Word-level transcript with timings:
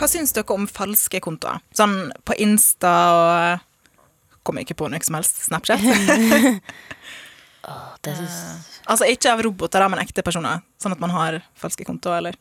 Hva 0.00 0.08
syns 0.08 0.32
dere 0.32 0.56
om 0.56 0.64
falske 0.64 1.20
kontoer? 1.20 1.60
Sånn 1.76 2.08
på 2.24 2.36
Insta 2.40 2.94
og 3.16 3.66
Kommer 4.40 4.64
ikke 4.64 4.78
på 4.80 4.88
noe 4.88 5.04
som 5.04 5.18
helst. 5.18 5.42
Snapchat. 5.44 5.82
Det 8.00 8.14
synes... 8.16 8.36
altså 8.88 9.04
ikke 9.12 9.28
av 9.34 9.42
roboter, 9.44 9.84
men 9.92 10.00
ekte 10.00 10.24
personer. 10.24 10.62
Sånn 10.80 10.94
at 10.96 11.02
man 11.02 11.12
har 11.12 11.36
falske 11.60 11.84
kontoer, 11.84 12.22
eller 12.22 12.38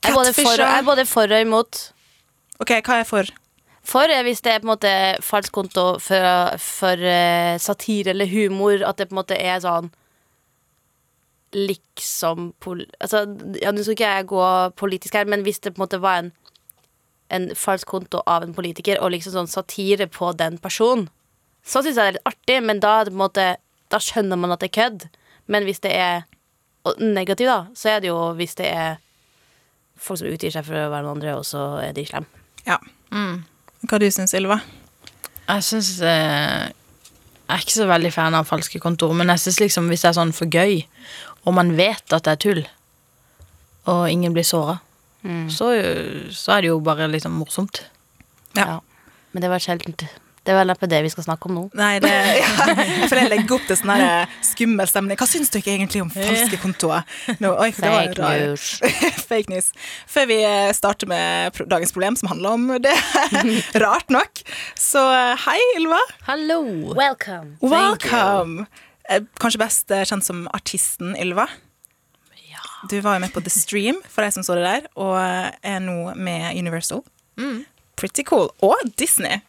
Jeg 0.00 0.10
er 0.10 0.16
både 0.16 0.32
for, 0.32 0.56
jeg 0.56 0.78
er 0.78 0.86
både 0.86 1.04
for 1.06 1.28
og 1.36 1.44
imot. 1.44 1.80
OK, 2.64 2.72
hva 2.80 2.96
er 3.02 3.04
for? 3.08 3.28
For 3.84 4.08
hvis 4.24 4.40
det 4.40 4.54
er 4.54 4.62
på 4.62 4.64
en 4.64 4.72
måte 4.72 4.94
falsk 5.22 5.52
konto 5.52 5.84
for, 6.00 6.56
for 6.64 7.04
uh, 7.04 7.60
satire 7.60 8.14
eller 8.14 8.30
humor, 8.32 8.80
at 8.80 8.96
det 8.96 9.10
på 9.10 9.14
en 9.14 9.20
måte 9.20 9.36
er 9.36 9.60
sånn 9.64 9.92
Liksom 11.54 12.48
pol 12.58 12.80
altså, 12.98 13.20
ja, 13.60 13.70
Nå 13.70 13.84
skal 13.84 13.94
ikke 13.94 14.14
jeg 14.16 14.26
gå 14.32 14.46
politisk 14.80 15.14
her, 15.14 15.28
men 15.30 15.44
hvis 15.46 15.60
det 15.62 15.74
på 15.74 15.78
en 15.78 15.84
måte 15.84 16.00
var 16.02 16.24
en, 16.24 16.32
en 17.34 17.50
falsk 17.58 17.90
konto 17.90 18.22
av 18.30 18.46
en 18.46 18.54
politiker, 18.56 19.00
og 19.02 19.12
liksom 19.14 19.34
sånn 19.34 19.50
satire 19.50 20.06
på 20.10 20.32
den 20.38 20.58
personen, 20.62 21.08
så 21.64 21.80
syns 21.80 21.96
jeg 21.96 22.02
det 22.02 22.06
er 22.06 22.16
litt 22.18 22.28
artig, 22.28 22.58
men 22.64 22.80
da, 22.82 22.98
på 23.06 23.14
en 23.14 23.22
måte, 23.22 23.46
da 23.92 24.00
skjønner 24.02 24.40
man 24.40 24.52
at 24.52 24.60
det 24.60 24.68
er 24.70 24.76
kødd. 24.76 25.06
Men 25.48 25.64
hvis 25.64 25.80
det 25.84 25.94
er 25.96 26.24
negativt, 27.00 27.48
da, 27.48 27.60
så 27.76 27.94
er 27.94 28.04
det 28.04 28.10
jo 28.10 28.18
hvis 28.36 28.56
det 28.60 28.68
er 28.68 28.98
folk 29.96 30.20
som 30.20 30.28
utgir 30.28 30.52
seg 30.52 30.66
for 30.66 30.76
å 30.76 30.90
være 30.92 31.06
noen 31.06 31.18
andre, 31.18 31.36
og 31.38 31.46
så 31.48 31.64
er 31.80 31.96
de 31.96 32.04
slemme. 32.08 32.44
Ja. 32.68 32.78
Hva 33.88 34.00
du 34.00 34.08
syns 34.12 34.34
Ylva? 34.36 34.58
Jeg 35.44 35.64
syns 35.66 35.90
eh, 36.00 36.70
Jeg 37.44 37.52
er 37.52 37.60
ikke 37.60 37.76
så 37.76 37.86
veldig 37.88 38.10
fan 38.14 38.36
av 38.36 38.48
falske 38.48 38.80
kontorer, 38.80 39.16
men 39.20 39.32
jeg 39.34 39.42
synes 39.44 39.60
liksom 39.60 39.90
hvis 39.92 40.04
det 40.04 40.10
er 40.10 40.16
sånn 40.16 40.32
for 40.36 40.48
gøy, 40.48 40.80
og 41.44 41.56
man 41.56 41.74
vet 41.76 42.16
at 42.16 42.24
det 42.24 42.32
er 42.32 42.40
tull, 42.40 42.62
og 43.92 44.06
ingen 44.08 44.32
blir 44.36 44.46
såra, 44.48 44.78
så, 45.52 45.70
så 46.34 46.56
er 46.56 46.64
det 46.66 46.72
jo 46.72 46.80
bare 46.84 47.08
liksom 47.12 47.36
morsomt. 47.40 47.84
Ja. 48.58 48.66
Ja. 48.66 48.76
Men 49.34 49.42
det 49.42 49.50
var 49.50 49.62
sjeldent. 49.62 50.04
Det 50.44 50.52
er 50.52 50.58
vel 50.58 50.68
neppe 50.68 50.84
det 50.92 50.98
vi 51.06 51.08
skal 51.08 51.24
snakke 51.24 51.48
om 51.48 51.54
nå. 51.56 51.62
Nei, 51.78 51.94
det 52.04 52.10
ja, 52.42 52.48
føler 53.08 53.22
jeg 53.22 53.30
legger 53.32 53.54
opp 53.56 53.64
til 53.64 53.78
sånn 53.80 53.92
der 53.96 54.34
skummel 54.44 54.90
stemning. 54.90 55.16
Hva 55.16 55.28
syns 55.30 55.48
dere 55.54 55.72
egentlig 55.72 56.02
om 56.04 56.10
falske 56.12 56.58
kontoer? 56.60 57.06
No, 57.40 57.54
oi, 57.64 57.70
det 57.72 57.88
var 57.94 58.10
Fake 58.12 58.28
news. 58.44 58.66
Fake 59.30 59.48
news. 59.52 59.70
Før 60.12 60.28
vi 60.28 60.36
eh, 60.44 60.68
starter 60.76 61.08
med 61.08 61.62
dagens 61.72 61.96
problem, 61.96 62.18
som 62.20 62.28
handler 62.34 62.58
om 62.58 62.68
det, 62.84 62.92
rart 63.86 64.12
nok. 64.12 64.44
Så 64.76 65.00
eh, 65.16 65.46
hei, 65.46 65.56
Ylva. 65.78 66.02
Hallo! 66.28 66.60
Welcome. 66.92 67.56
Welcome. 67.64 68.68
Eh, 69.08 69.24
Kanskje 69.40 69.64
best 69.64 69.96
eh, 69.96 70.04
kjent 70.04 70.28
som 70.28 70.44
artisten 70.52 71.16
Ylva. 71.24 71.48
Du 72.90 73.00
var 73.00 73.16
jo 73.16 73.22
med 73.24 73.32
på 73.32 73.40
The 73.44 73.50
Stream, 73.52 74.00
for 74.10 74.24
deg 74.26 74.34
som 74.36 74.44
så 74.46 74.56
det 74.58 74.64
der, 74.66 74.86
og 75.00 75.16
er 75.16 75.80
nå 75.82 76.14
med 76.16 76.52
Universal. 76.58 77.02
Pretty 77.96 78.24
cool. 78.28 78.50
Og 78.62 78.76
Disney. 78.98 79.40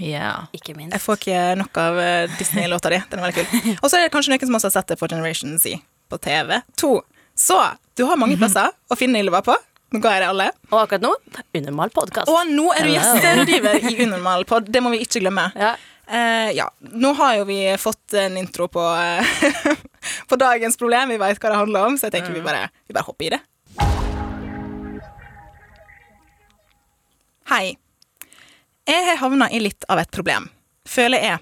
Ja. 0.00 0.46
Ikke 0.56 0.74
minst. 0.74 0.94
Jeg 0.96 1.02
får 1.04 1.20
ikke 1.20 1.40
nok 1.60 1.78
av 1.78 1.98
eh, 2.02 2.32
Disney-låta 2.38 2.90
di. 2.90 2.98
Den 3.10 3.20
er 3.20 3.28
veldig 3.28 3.44
kul. 3.44 3.76
Og 3.82 3.90
så 3.90 3.98
er 3.98 4.06
det 4.06 4.14
kanskje 4.14 4.32
noen 4.32 4.48
som 4.48 4.56
også 4.58 4.70
har 4.70 4.74
sett 4.80 4.90
det 4.90 4.96
på 4.98 5.08
Generation 5.12 5.54
Z 5.62 5.76
på 6.10 6.18
TV. 6.24 6.56
To. 6.82 6.96
Så 7.38 7.60
du 7.94 8.04
har 8.08 8.18
mange 8.18 8.38
plasser 8.40 8.72
å 8.90 8.98
finne 8.98 9.22
Ylva 9.22 9.42
på. 9.46 9.54
Nå 9.94 10.00
ga 10.02 10.16
jeg 10.16 10.24
det 10.24 10.30
alle. 10.32 10.48
Og 10.72 10.80
akkurat 10.80 11.04
nå 11.04 11.12
unormal 11.54 11.92
podkast. 11.94 12.30
Og 12.32 12.50
nå 12.50 12.66
er 12.74 12.88
du 12.88 12.94
gjesterådgiver 12.96 13.84
i 13.92 13.94
Unormal 14.02 14.42
pod. 14.50 14.66
Det 14.74 14.82
må 14.82 14.90
vi 14.90 15.04
ikke 15.04 15.22
glemme. 15.22 15.46
Ja. 15.54 15.76
Eh, 16.06 16.50
ja, 16.52 16.70
nå 16.80 17.12
har 17.12 17.36
jo 17.36 17.44
vi 17.44 17.76
fått 17.78 18.12
en 18.12 18.36
intro 18.36 18.68
på, 18.68 18.80
uh, 18.80 19.74
på 20.28 20.36
dagens 20.36 20.76
problem. 20.76 21.08
Vi 21.08 21.20
veit 21.20 21.40
hva 21.40 21.52
det 21.52 21.60
handler 21.62 21.88
om, 21.88 21.98
så 21.98 22.08
jeg 22.08 22.18
tenker 22.18 22.34
vi, 22.34 22.44
bare, 22.44 22.68
vi 22.88 22.96
bare 22.96 23.08
hopper 23.08 23.28
i 23.28 23.32
det. 23.36 23.40
Hei. 27.48 27.64
Jeg 28.84 29.04
har 29.08 29.16
havna 29.16 29.48
i 29.48 29.62
litt 29.64 29.84
av 29.88 30.00
et 30.02 30.10
problem, 30.12 30.50
føler 30.88 31.24
jeg. 31.24 31.40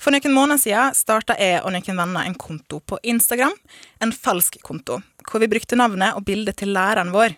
For 0.00 0.12
noen 0.12 0.32
måneder 0.32 0.60
siden 0.60 0.96
starta 0.96 1.36
jeg 1.40 1.60
og 1.64 1.72
noen 1.72 2.00
venner 2.02 2.24
en 2.24 2.36
konto 2.40 2.80
på 2.84 2.98
Instagram, 3.00 3.52
en 4.00 4.12
falsk 4.12 4.58
konto, 4.64 4.98
hvor 5.28 5.40
vi 5.40 5.48
brukte 5.48 5.76
navnet 5.76 6.16
og 6.16 6.26
bildet 6.28 6.60
til 6.60 6.72
læreren 6.76 7.12
vår. 7.12 7.36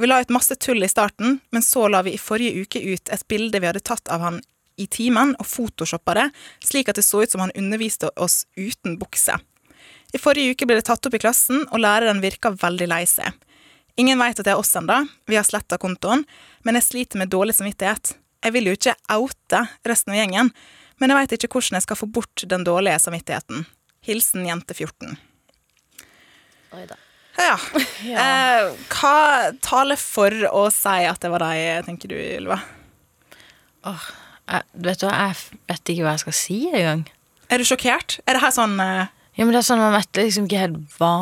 Vi 0.00 0.08
la 0.08 0.20
ut 0.20 0.32
masse 0.32 0.56
tull 0.60 0.84
i 0.84 0.88
starten, 0.88 1.40
men 1.52 1.64
så 1.64 1.86
la 1.92 2.00
vi 2.04 2.14
i 2.16 2.20
forrige 2.20 2.64
uke 2.64 2.80
ut 2.80 3.12
et 3.12 3.26
bilde 3.28 3.60
vi 3.60 3.68
hadde 3.68 3.84
tatt 3.84 4.08
av 4.12 4.24
han 4.24 4.40
i 4.80 4.86
timen, 4.90 5.34
og 5.38 5.46
photoshoppa 5.46 6.16
det, 6.16 6.26
slik 6.64 6.90
at 6.90 6.98
det 6.98 7.04
så 7.06 7.22
ut 7.22 7.32
som 7.32 7.44
han 7.44 7.54
underviste 7.58 8.10
oss 8.16 8.44
uten 8.56 8.96
bukse. 9.00 9.36
I 10.10 10.18
forrige 10.18 10.56
uke 10.56 10.66
ble 10.66 10.80
det 10.80 10.88
tatt 10.88 11.06
opp 11.06 11.14
i 11.14 11.22
klassen, 11.22 11.62
og 11.70 11.82
læreren 11.84 12.22
virka 12.24 12.52
veldig 12.56 12.88
lei 12.90 13.04
seg. 13.08 13.36
Ingen 14.00 14.18
veit 14.22 14.38
at 14.38 14.46
det 14.46 14.54
er 14.54 14.60
oss 14.60 14.72
ennå, 14.78 15.02
vi 15.28 15.36
har 15.38 15.46
sletta 15.46 15.78
kontoen, 15.78 16.24
men 16.64 16.78
jeg 16.78 16.86
sliter 16.86 17.20
med 17.20 17.30
dårlig 17.32 17.58
samvittighet. 17.58 18.14
Jeg 18.40 18.54
vil 18.56 18.70
jo 18.70 18.76
ikke 18.78 18.96
oute 19.12 19.66
resten 19.86 20.14
av 20.14 20.20
gjengen, 20.22 20.50
men 21.00 21.12
jeg 21.12 21.18
veit 21.18 21.34
ikke 21.36 21.50
hvordan 21.52 21.78
jeg 21.78 21.86
skal 21.86 22.00
få 22.00 22.08
bort 22.08 22.46
den 22.48 22.64
dårlige 22.64 22.98
samvittigheten. 23.04 23.66
Hilsen 24.06 24.46
jente 24.48 24.76
14. 24.76 25.16
Oi 26.76 26.88
da. 26.88 26.98
Ja. 27.40 27.54
Eh, 28.20 28.66
hva 28.92 29.52
taler 29.64 29.96
for 29.96 30.34
å 30.50 30.66
si 30.74 31.06
at 31.08 31.22
det 31.22 31.30
var 31.32 31.40
deg, 31.46 31.86
tenker 31.86 32.10
du, 32.12 32.18
Ylva? 32.20 32.58
Jeg, 34.50 34.62
vet 34.74 35.00
du 35.00 35.06
hva, 35.06 35.14
jeg 35.30 35.58
vet 35.70 35.92
ikke 35.92 36.02
hva 36.06 36.14
jeg 36.16 36.22
skal 36.24 36.36
si 36.36 36.58
engang. 36.74 37.04
Er 37.50 37.58
du 37.62 37.64
sjokkert? 37.66 38.18
Er 38.26 38.34
det 38.36 38.42
her 38.42 38.54
sånn 38.54 38.76
uh... 38.82 39.06
Ja, 39.38 39.44
men 39.46 39.54
det 39.54 39.60
er 39.62 39.66
sånn 39.68 39.78
Man 39.82 39.94
vet 39.94 40.18
liksom 40.18 40.48
ikke 40.48 40.58
helt 40.64 40.78
hva 40.98 41.12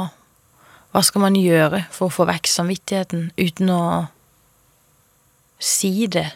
Hva 0.95 1.03
skal 1.05 1.23
man 1.27 1.37
gjøre 1.37 1.83
for 1.93 2.09
å 2.09 2.15
få 2.15 2.25
vekk 2.29 2.49
samvittigheten 2.49 3.27
uten 3.37 3.71
å 3.73 3.83
si 5.61 6.07
det 6.09 6.31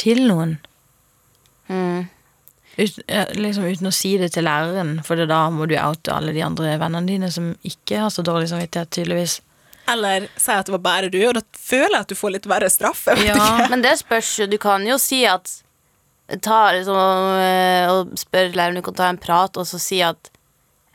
til 0.00 0.22
noen? 0.26 0.56
Mm. 1.70 2.08
Ut, 2.80 2.98
liksom 3.36 3.66
uten 3.68 3.90
å 3.90 3.94
si 3.94 4.14
det 4.18 4.30
til 4.34 4.46
læreren, 4.48 4.96
for 5.06 5.20
da 5.28 5.40
må 5.52 5.66
du 5.70 5.76
oute 5.78 6.14
alle 6.14 6.32
de 6.34 6.42
andre 6.46 6.74
vennene 6.80 7.06
dine 7.10 7.30
som 7.30 7.52
ikke 7.66 8.00
har 8.06 8.10
så 8.14 8.24
dårlig 8.26 8.48
samvittighet, 8.50 8.90
tydeligvis. 8.96 9.38
Eller 9.90 10.26
si 10.40 10.54
at 10.54 10.66
det 10.70 10.74
var 10.78 10.82
bare 10.86 11.10
du, 11.12 11.18
og 11.28 11.34
da 11.36 11.42
føler 11.58 11.98
jeg 11.98 12.06
at 12.06 12.12
du 12.14 12.18
får 12.18 12.34
litt 12.38 12.48
verre 12.50 12.70
straff. 12.72 13.04
Jeg 13.10 13.20
vet 13.20 13.30
Ja. 13.32 13.36
ikke. 13.36 13.70
Men 13.74 13.82
det 13.84 13.96
spørs 14.00 14.30
jo. 14.40 14.46
Du 14.50 14.56
kan 14.62 14.86
jo 14.86 14.96
si 15.02 15.22
at 15.28 15.50
Ta 16.38 16.58
liksom 16.76 16.96
eh, 17.42 17.90
og 17.90 18.12
spør 18.18 18.52
læreren 18.54 18.76
om 18.76 18.82
du 18.82 18.86
kan 18.86 18.98
ta 19.00 19.08
en 19.10 19.18
prat, 19.18 19.56
og 19.58 19.66
så 19.66 19.80
si 19.82 20.02
at 20.04 20.30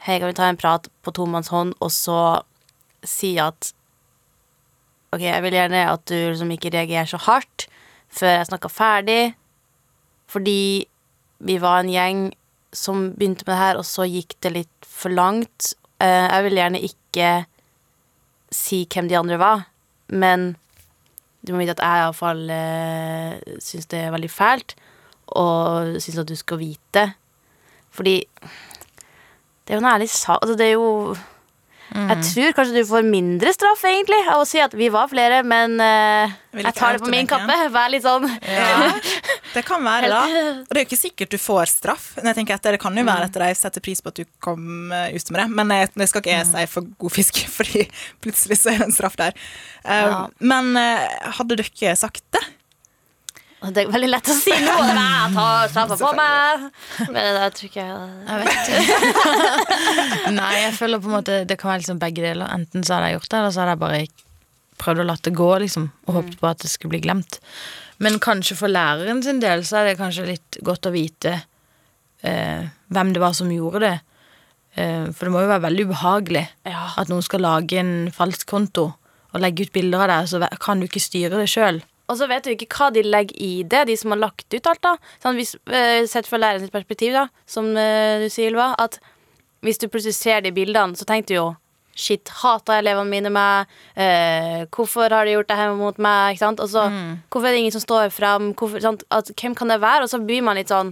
Hei, 0.06 0.20
kan 0.22 0.30
vi 0.30 0.38
ta 0.38 0.48
en 0.52 0.60
prat 0.60 0.86
på 1.02 1.12
tomannshånd, 1.18 1.74
og 1.82 1.90
så 1.92 2.20
si 3.04 3.36
at 3.42 3.74
Ok, 5.12 5.24
jeg 5.24 5.44
vil 5.44 5.56
gjerne 5.56 5.86
at 5.90 6.04
du 6.12 6.16
liksom 6.16 6.52
ikke 6.54 6.72
reagerer 6.74 7.10
så 7.10 7.20
hardt 7.26 7.68
før 8.16 8.38
jeg 8.38 8.48
snakka 8.48 8.72
ferdig, 8.72 9.22
fordi 10.32 10.86
vi 11.44 11.56
var 11.60 11.82
en 11.82 11.92
gjeng 11.92 12.22
som 12.76 13.10
begynte 13.16 13.44
med 13.44 13.54
det 13.54 13.62
her, 13.62 13.80
og 13.80 13.88
så 13.88 14.08
gikk 14.08 14.38
det 14.44 14.52
litt 14.56 14.88
for 14.88 15.12
langt. 15.12 15.74
Eh, 16.04 16.28
jeg 16.28 16.46
vil 16.48 16.60
gjerne 16.60 16.84
ikke 16.84 17.30
si 18.56 18.84
hvem 18.92 19.10
de 19.12 19.18
andre 19.20 19.40
var, 19.40 19.66
men 20.08 20.54
du 21.46 21.54
må 21.54 21.62
vite 21.62 21.76
at 21.76 21.84
jeg 21.84 22.04
iallfall 22.04 22.44
uh, 22.50 23.58
syns 23.62 23.90
det 23.92 24.02
er 24.02 24.14
veldig 24.16 24.32
fælt, 24.32 24.76
og 25.36 25.96
syns 26.04 26.22
at 26.24 26.32
du 26.32 26.36
skal 26.40 26.62
vite. 26.62 27.06
Fordi 27.96 28.20
det 29.66 29.74
er 29.74 29.80
jo 29.80 29.84
en 29.86 29.94
ærlig 29.96 30.10
sak. 30.12 30.42
Altså, 30.42 30.58
det 30.60 30.72
er 30.72 30.76
jo 30.78 31.16
Jeg 31.96 32.18
tror 32.26 32.54
kanskje 32.58 32.82
du 32.82 32.88
får 32.90 33.06
mindre 33.08 33.52
straff, 33.54 33.84
egentlig, 33.88 34.18
av 34.28 34.42
å 34.42 34.48
si 34.50 34.58
at 34.60 34.74
vi 34.76 34.88
var 34.92 35.06
flere, 35.08 35.44
men 35.46 35.78
uh, 35.80 36.34
jeg 36.58 36.74
tar 36.76 36.98
det 36.98 37.04
på 37.06 37.12
min 37.14 37.30
kappe. 37.30 37.56
Vær 37.72 37.92
litt 37.94 38.04
sånn 38.04 38.26
Ja, 38.42 38.90
det 39.56 39.64
kan 39.68 39.86
være, 39.86 40.10
da. 40.12 40.24
Og 40.66 40.74
det 40.74 40.82
er 40.82 40.82
jo 40.82 40.88
ikke 40.90 41.00
sikkert 41.00 41.32
du 41.32 41.38
får 41.40 41.70
straff. 41.72 42.08
Men 42.18 42.32
jeg 42.34 42.40
tenker 42.42 42.58
etter, 42.58 42.76
Det 42.76 42.82
kan 42.84 42.98
jo 42.98 43.06
være 43.08 43.30
at 43.30 43.38
de 43.38 43.52
setter 43.56 43.86
pris 43.86 44.02
på 44.04 44.12
at 44.12 44.20
du 44.20 44.26
kom 44.44 44.92
eh, 44.92 45.14
ut 45.16 45.32
med 45.32 45.40
det. 45.44 45.48
Men 45.62 45.76
jeg, 45.78 45.94
det 45.96 46.10
skal 46.12 46.26
ikke 46.26 46.36
jeg 46.36 46.50
si 46.50 46.66
for 46.74 46.90
god 47.06 47.16
fisk, 47.16 47.40
fordi 47.60 47.86
plutselig 48.26 48.60
så 48.64 48.74
er 48.74 48.82
det 48.82 48.90
en 48.90 48.98
straff 49.00 49.18
der. 49.22 49.38
Eh, 49.86 50.04
Ja. 50.10 50.26
Men 50.42 50.74
uh, 50.76 51.32
hadde 51.38 51.62
dere 51.62 51.96
sagt 52.02 52.26
det? 52.36 52.44
Det 53.74 53.84
er 53.86 53.92
veldig 53.94 54.10
lett 54.12 54.30
å 54.30 54.36
si 54.38 54.52
nå. 54.52 54.74
Jeg 54.90 55.32
tar 55.36 55.70
straffa 55.72 55.98
på 56.00 56.12
meg. 56.18 56.66
Men 57.10 57.40
jeg 57.40 57.54
tror 57.58 57.70
ikke 57.70 57.86
jeg 57.86 58.10
Jeg 58.28 58.44
vet 58.44 60.32
Nei, 60.38 60.52
jeg 60.64 60.76
føler 60.78 61.02
på 61.02 61.10
en 61.10 61.16
måte 61.18 61.40
det 61.50 61.58
kan 61.62 61.72
være 61.72 61.84
liksom 61.84 62.00
begge 62.02 62.24
deler. 62.26 62.52
Enten 62.54 62.86
så 62.86 62.98
hadde 62.98 63.10
jeg 63.12 63.18
gjort 63.20 63.30
det, 63.32 63.40
eller 63.40 63.56
så 63.56 63.64
hadde 63.64 63.76
jeg 63.76 63.84
bare 63.86 64.04
prøvd 64.82 65.02
å 65.02 65.08
la 65.08 65.16
det 65.24 65.34
gå, 65.40 65.50
liksom, 65.64 65.86
og 66.06 66.18
håpet 66.20 66.40
på 66.42 66.50
at 66.50 66.64
det 66.66 66.72
skulle 66.72 66.96
bli 66.96 67.04
glemt. 67.06 67.40
Men 68.04 68.18
kanskje 68.24 68.58
for 68.60 68.72
læreren 68.72 69.22
sin 69.24 69.40
del 69.44 69.64
så 69.68 69.80
er 69.80 69.90
det 69.92 70.00
kanskje 70.02 70.28
litt 70.28 70.58
godt 70.68 70.90
å 70.90 70.94
vite 70.96 71.38
eh, 72.28 72.66
hvem 72.92 73.14
det 73.16 73.24
var 73.24 73.34
som 73.38 73.52
gjorde 73.54 73.82
det. 73.86 73.96
Eh, 74.76 75.06
for 75.16 75.28
det 75.30 75.34
må 75.36 75.46
jo 75.46 75.52
være 75.54 75.64
veldig 75.70 75.88
ubehagelig 75.88 76.44
Ja. 76.68 76.90
at 77.00 77.08
noen 77.12 77.24
skal 77.24 77.46
lage 77.46 77.80
en 77.80 78.12
falsk 78.16 78.50
konto 78.52 78.90
og 79.36 79.42
legge 79.44 79.68
ut 79.68 79.74
bilder 79.76 80.04
av 80.04 80.12
deg, 80.12 80.28
så 80.32 80.44
kan 80.64 80.80
du 80.80 80.88
ikke 80.90 81.04
styre 81.04 81.40
det 81.40 81.48
sjøl. 81.52 81.82
Og 82.06 82.20
så 82.20 82.28
vet 82.30 82.46
du 82.46 82.54
ikke 82.54 82.70
hva 82.70 82.92
de 82.94 83.02
legger 83.06 83.38
i 83.42 83.64
det, 83.66 83.86
de 83.90 83.98
som 83.98 84.14
har 84.14 84.22
lagt 84.22 84.54
ut 84.54 84.70
alt. 84.70 84.82
da 84.82 84.96
sånn, 85.24 85.40
hvis, 85.40 85.56
eh, 85.66 86.06
Sett 86.06 86.28
fra 86.30 86.38
lærerens 86.38 86.74
perspektiv, 86.74 87.14
da 87.14 87.28
som 87.50 87.72
eh, 87.78 88.22
du 88.22 88.30
sier, 88.30 88.52
Ylva, 88.52 88.76
at 88.78 89.00
hvis 89.66 89.80
du 89.82 89.88
plutselig 89.90 90.14
ser 90.14 90.42
de 90.46 90.52
bildene, 90.54 90.96
så 90.96 91.06
tenker 91.06 91.28
du 91.28 91.40
jo 91.40 91.56
Shit, 91.96 92.28
hater 92.42 92.82
elevene 92.82 93.08
mine 93.08 93.30
meg? 93.32 93.72
Eh, 93.96 94.66
hvorfor 94.68 95.14
har 95.16 95.24
de 95.24 95.32
gjort 95.32 95.48
det 95.48 95.56
her 95.56 95.70
mot 95.80 95.96
meg? 95.96 96.34
Ikke 96.36 96.42
sant? 96.44 96.60
Og 96.60 96.68
så, 96.68 96.90
Hvorfor 97.32 97.48
er 97.48 97.56
det 97.56 97.62
ingen 97.62 97.72
som 97.72 97.86
står? 97.86 98.10
Hvorfor. 98.12 99.00
At, 99.16 99.32
hvem 99.40 99.56
kan 99.56 99.72
det 99.72 99.80
være? 99.80 100.04
Og 100.04 100.12
så 100.12 100.20
blir 100.20 100.44
man 100.44 100.60
litt 100.60 100.74
sånn 100.74 100.92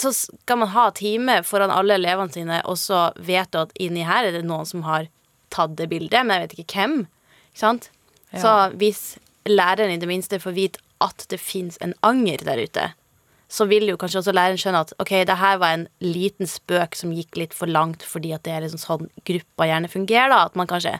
Så 0.00 0.14
skal 0.16 0.62
man 0.62 0.72
ha 0.72 0.86
time 0.96 1.42
foran 1.44 1.68
alle 1.74 1.98
elevene 2.00 2.32
sine, 2.32 2.62
og 2.64 2.78
så 2.80 3.10
vet 3.20 3.52
du 3.52 3.58
at 3.66 3.76
inni 3.76 4.06
her 4.06 4.24
er 4.24 4.32
det 4.32 4.46
noen 4.46 4.64
som 4.64 4.86
har 4.86 5.10
tatt 5.50 5.76
det 5.76 5.90
bildet, 5.90 6.24
men 6.24 6.38
jeg 6.38 6.46
vet 6.46 6.58
ikke 6.62 6.80
hvem. 6.80 6.98
Ikke 7.50 7.60
sant? 7.60 7.90
Så 8.32 8.52
hvis 8.80 9.18
læreren 9.50 9.92
i 9.94 10.00
det 10.00 10.08
minste 10.10 10.40
får 10.42 10.56
vite 10.56 10.82
at 11.04 11.26
det 11.30 11.40
fins 11.40 11.78
en 11.84 11.94
anger 12.06 12.42
der 12.46 12.62
ute, 12.62 12.86
så 13.48 13.64
vil 13.68 13.88
jo 13.88 13.96
kanskje 13.96 14.20
også 14.20 14.34
læreren 14.36 14.60
skjønne 14.60 14.82
at 14.84 14.92
ok, 15.00 15.12
det 15.28 15.38
her 15.40 15.56
var 15.62 15.74
en 15.74 15.86
liten 16.04 16.48
spøk 16.48 16.98
som 16.98 17.14
gikk 17.16 17.38
litt 17.40 17.56
for 17.56 17.70
langt 17.70 18.04
fordi 18.04 18.34
at 18.36 18.44
det 18.44 18.52
er 18.54 18.66
liksom 18.66 18.82
sånn 18.82 19.08
gruppa 19.28 19.68
gjerne 19.70 19.90
fungerer, 19.92 20.32
da. 20.34 20.44
At 20.50 20.58
man 20.58 20.68
kanskje 20.68 20.98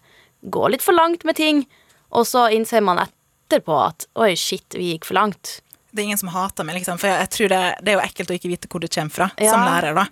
går 0.48 0.72
litt 0.72 0.84
for 0.84 0.96
langt 0.96 1.26
med 1.28 1.36
ting, 1.36 1.66
og 2.08 2.24
så 2.28 2.46
innser 2.54 2.84
man 2.84 3.02
etterpå 3.02 3.76
at 3.84 4.08
oi, 4.16 4.32
shit, 4.38 4.66
vi 4.76 4.94
gikk 4.94 5.08
for 5.08 5.18
langt. 5.18 5.58
Det 5.90 6.02
er 6.02 6.04
ingen 6.04 6.18
som 6.20 6.28
hater 6.28 6.64
meg, 6.68 6.76
liksom. 6.76 6.98
For 7.00 7.08
jeg 7.08 7.30
tror 7.32 7.48
det, 7.48 7.60
det 7.82 7.92
er 7.92 7.96
jo 7.96 8.02
ekkelt 8.04 8.28
å 8.30 8.34
ikke 8.36 8.50
vite 8.52 8.68
hvor 8.68 8.80
det 8.84 8.90
kommer 8.92 9.10
fra, 9.14 9.30
Ja. 9.40 9.50
som 9.54 9.62
lærer, 9.64 9.94
da. 9.96 10.04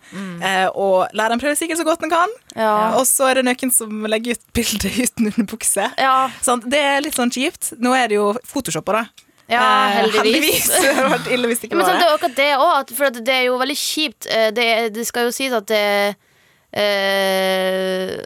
Eh, 0.49 0.69
og 0.73 1.13
læreren 1.13 1.39
prøver 1.43 1.59
sikkert 1.61 1.79
så 1.83 1.85
godt 1.85 2.01
den 2.01 2.11
kan, 2.11 2.29
Ja. 2.57 2.95
og 2.97 3.05
så 3.07 3.29
er 3.31 3.35
det 3.35 3.45
noen 3.45 3.71
som 3.75 3.91
legger 4.09 4.33
ut 4.39 4.47
bilde 4.57 4.89
uten 5.05 5.29
underbukse. 5.35 5.91
Ja, 6.01 6.31
Sånn, 6.43 6.65
det 6.65 6.81
er 6.81 7.01
litt 7.05 7.15
sånn 7.15 7.31
kjipt. 7.31 7.75
Nå 7.79 7.93
er 7.95 8.09
det 8.09 8.17
jo 8.17 8.33
photoshopper, 8.49 9.03
da. 9.03 9.05
ja 9.53 9.67
Eh, 10.01 10.09
heldigvis. 10.17 10.67
Det 10.83 10.95
hadde 10.97 11.13
vært 11.19 11.29
ille 11.37 11.47
hvis 11.53 11.61
det 11.61 11.69
ikke 11.71 11.77
var 11.83 11.93
det. 11.93 11.99
det 12.01 12.07
er 12.07 12.09
jo 12.09 12.17
akkurat 12.17 12.37
det 12.37 12.53
òg, 12.57 12.97
for 12.97 13.11
det 13.21 13.35
er 13.37 13.45
jo 13.51 13.59
veldig 13.61 13.77
kjipt. 13.79 14.27
Eh, 14.33 14.51
Det, 14.57 14.69
det 14.97 15.07
skal 15.07 15.29
jo 15.29 15.37
sies 15.37 15.53
at 15.53 15.67
det 15.69 16.17
eh, 16.73 18.17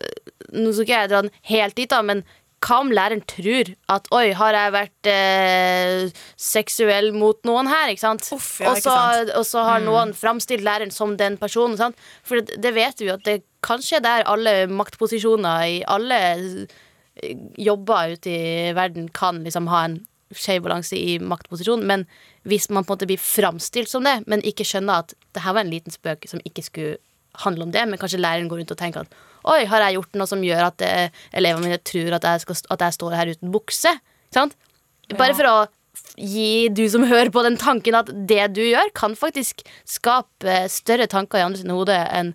Nå 0.51 0.73
skal 0.75 0.83
ikke 0.87 0.97
jeg 1.03 1.11
dra 1.13 1.21
den 1.23 1.35
helt 1.53 1.77
dit, 1.79 1.91
da, 1.93 2.01
men 2.03 2.25
hva 2.61 2.81
om 2.83 2.91
læreren 2.93 3.23
tror 3.25 3.71
at 3.93 4.09
oi, 4.13 4.33
har 4.37 4.57
jeg 4.57 4.73
vært 4.75 5.09
eh, 5.09 6.25
seksuell 6.37 7.09
mot 7.17 7.39
noen 7.49 7.71
her? 7.71 7.93
ikke 7.93 8.05
sant? 8.05 8.27
Uff, 8.37 8.51
ja, 8.61 8.69
og, 8.73 8.81
ikke 8.81 8.91
så, 8.91 8.97
sant? 8.97 9.33
og 9.39 9.47
så 9.49 9.65
har 9.65 9.85
noen 9.85 10.13
framstilt 10.17 10.65
læreren 10.67 10.93
som 10.93 11.17
den 11.21 11.39
personen. 11.41 11.79
Sant? 11.81 11.97
For 12.27 12.43
det, 12.43 12.61
det 12.61 12.75
vet 12.77 13.01
vi 13.01 13.09
jo 13.09 13.17
at 13.17 13.25
det 13.25 13.41
kanskje 13.65 13.99
er 14.01 14.05
der 14.05 14.29
alle 14.29 14.55
maktposisjoner 14.73 15.65
i 15.73 15.81
alle 15.89 16.21
eh, 16.37 17.33
jobber 17.61 18.17
ute 18.17 18.37
i 18.37 18.77
verden 18.77 19.09
kan 19.17 19.41
liksom 19.47 19.71
ha 19.73 19.87
en 19.89 20.01
skjev 20.37 20.63
balanse 20.67 20.99
i 20.99 21.17
maktposisjon. 21.19 21.83
Men 21.89 22.05
hvis 22.49 22.69
man 22.71 22.85
på 22.85 22.93
en 22.93 22.99
måte 22.99 23.09
blir 23.09 23.21
framstilt 23.21 23.91
som 23.91 24.05
det, 24.07 24.21
men 24.31 24.45
ikke 24.47 24.69
skjønner 24.69 25.07
at 25.07 25.17
det 25.35 25.45
her 25.47 25.57
var 25.57 25.65
en 25.65 25.73
liten 25.73 25.95
spøk 25.95 26.29
som 26.31 26.45
ikke 26.45 26.67
skulle 26.67 27.01
handle 27.41 27.67
om 27.67 27.73
det, 27.75 27.89
men 27.89 27.99
kanskje 28.01 28.21
læreren 28.21 28.51
går 28.51 28.63
rundt 28.63 28.75
og 28.75 28.81
tenker 28.81 29.07
at 29.07 29.19
oi, 29.45 29.65
har 29.71 29.81
jeg 29.87 29.95
gjort 29.99 30.15
noe 30.21 30.27
som 30.27 30.43
gjør 30.45 30.67
at 30.69 30.83
eh, 30.83 31.09
elevene 31.33 31.65
mine 31.69 31.79
tror 31.83 32.17
at 32.19 32.27
jeg, 32.29 32.41
skal, 32.45 32.57
at 32.77 32.81
jeg 32.81 32.93
står 32.99 33.17
her 33.17 33.33
uten 33.35 33.53
bukse? 33.55 33.93
Sant? 34.35 34.57
Bare 35.17 35.35
for 35.35 35.49
å 35.51 35.57
gi 36.21 36.69
du 36.73 36.85
som 36.91 37.03
hører 37.09 37.31
på 37.35 37.43
den 37.43 37.57
tanken 37.61 37.97
at 37.99 38.11
det 38.29 38.53
du 38.55 38.63
gjør, 38.63 38.93
kan 38.95 39.17
faktisk 39.19 39.63
skape 39.89 40.65
større 40.71 41.07
tanker 41.11 41.41
i 41.41 41.45
andre 41.49 41.61
sine 41.65 41.77
hoder 41.77 42.07
enn 42.15 42.35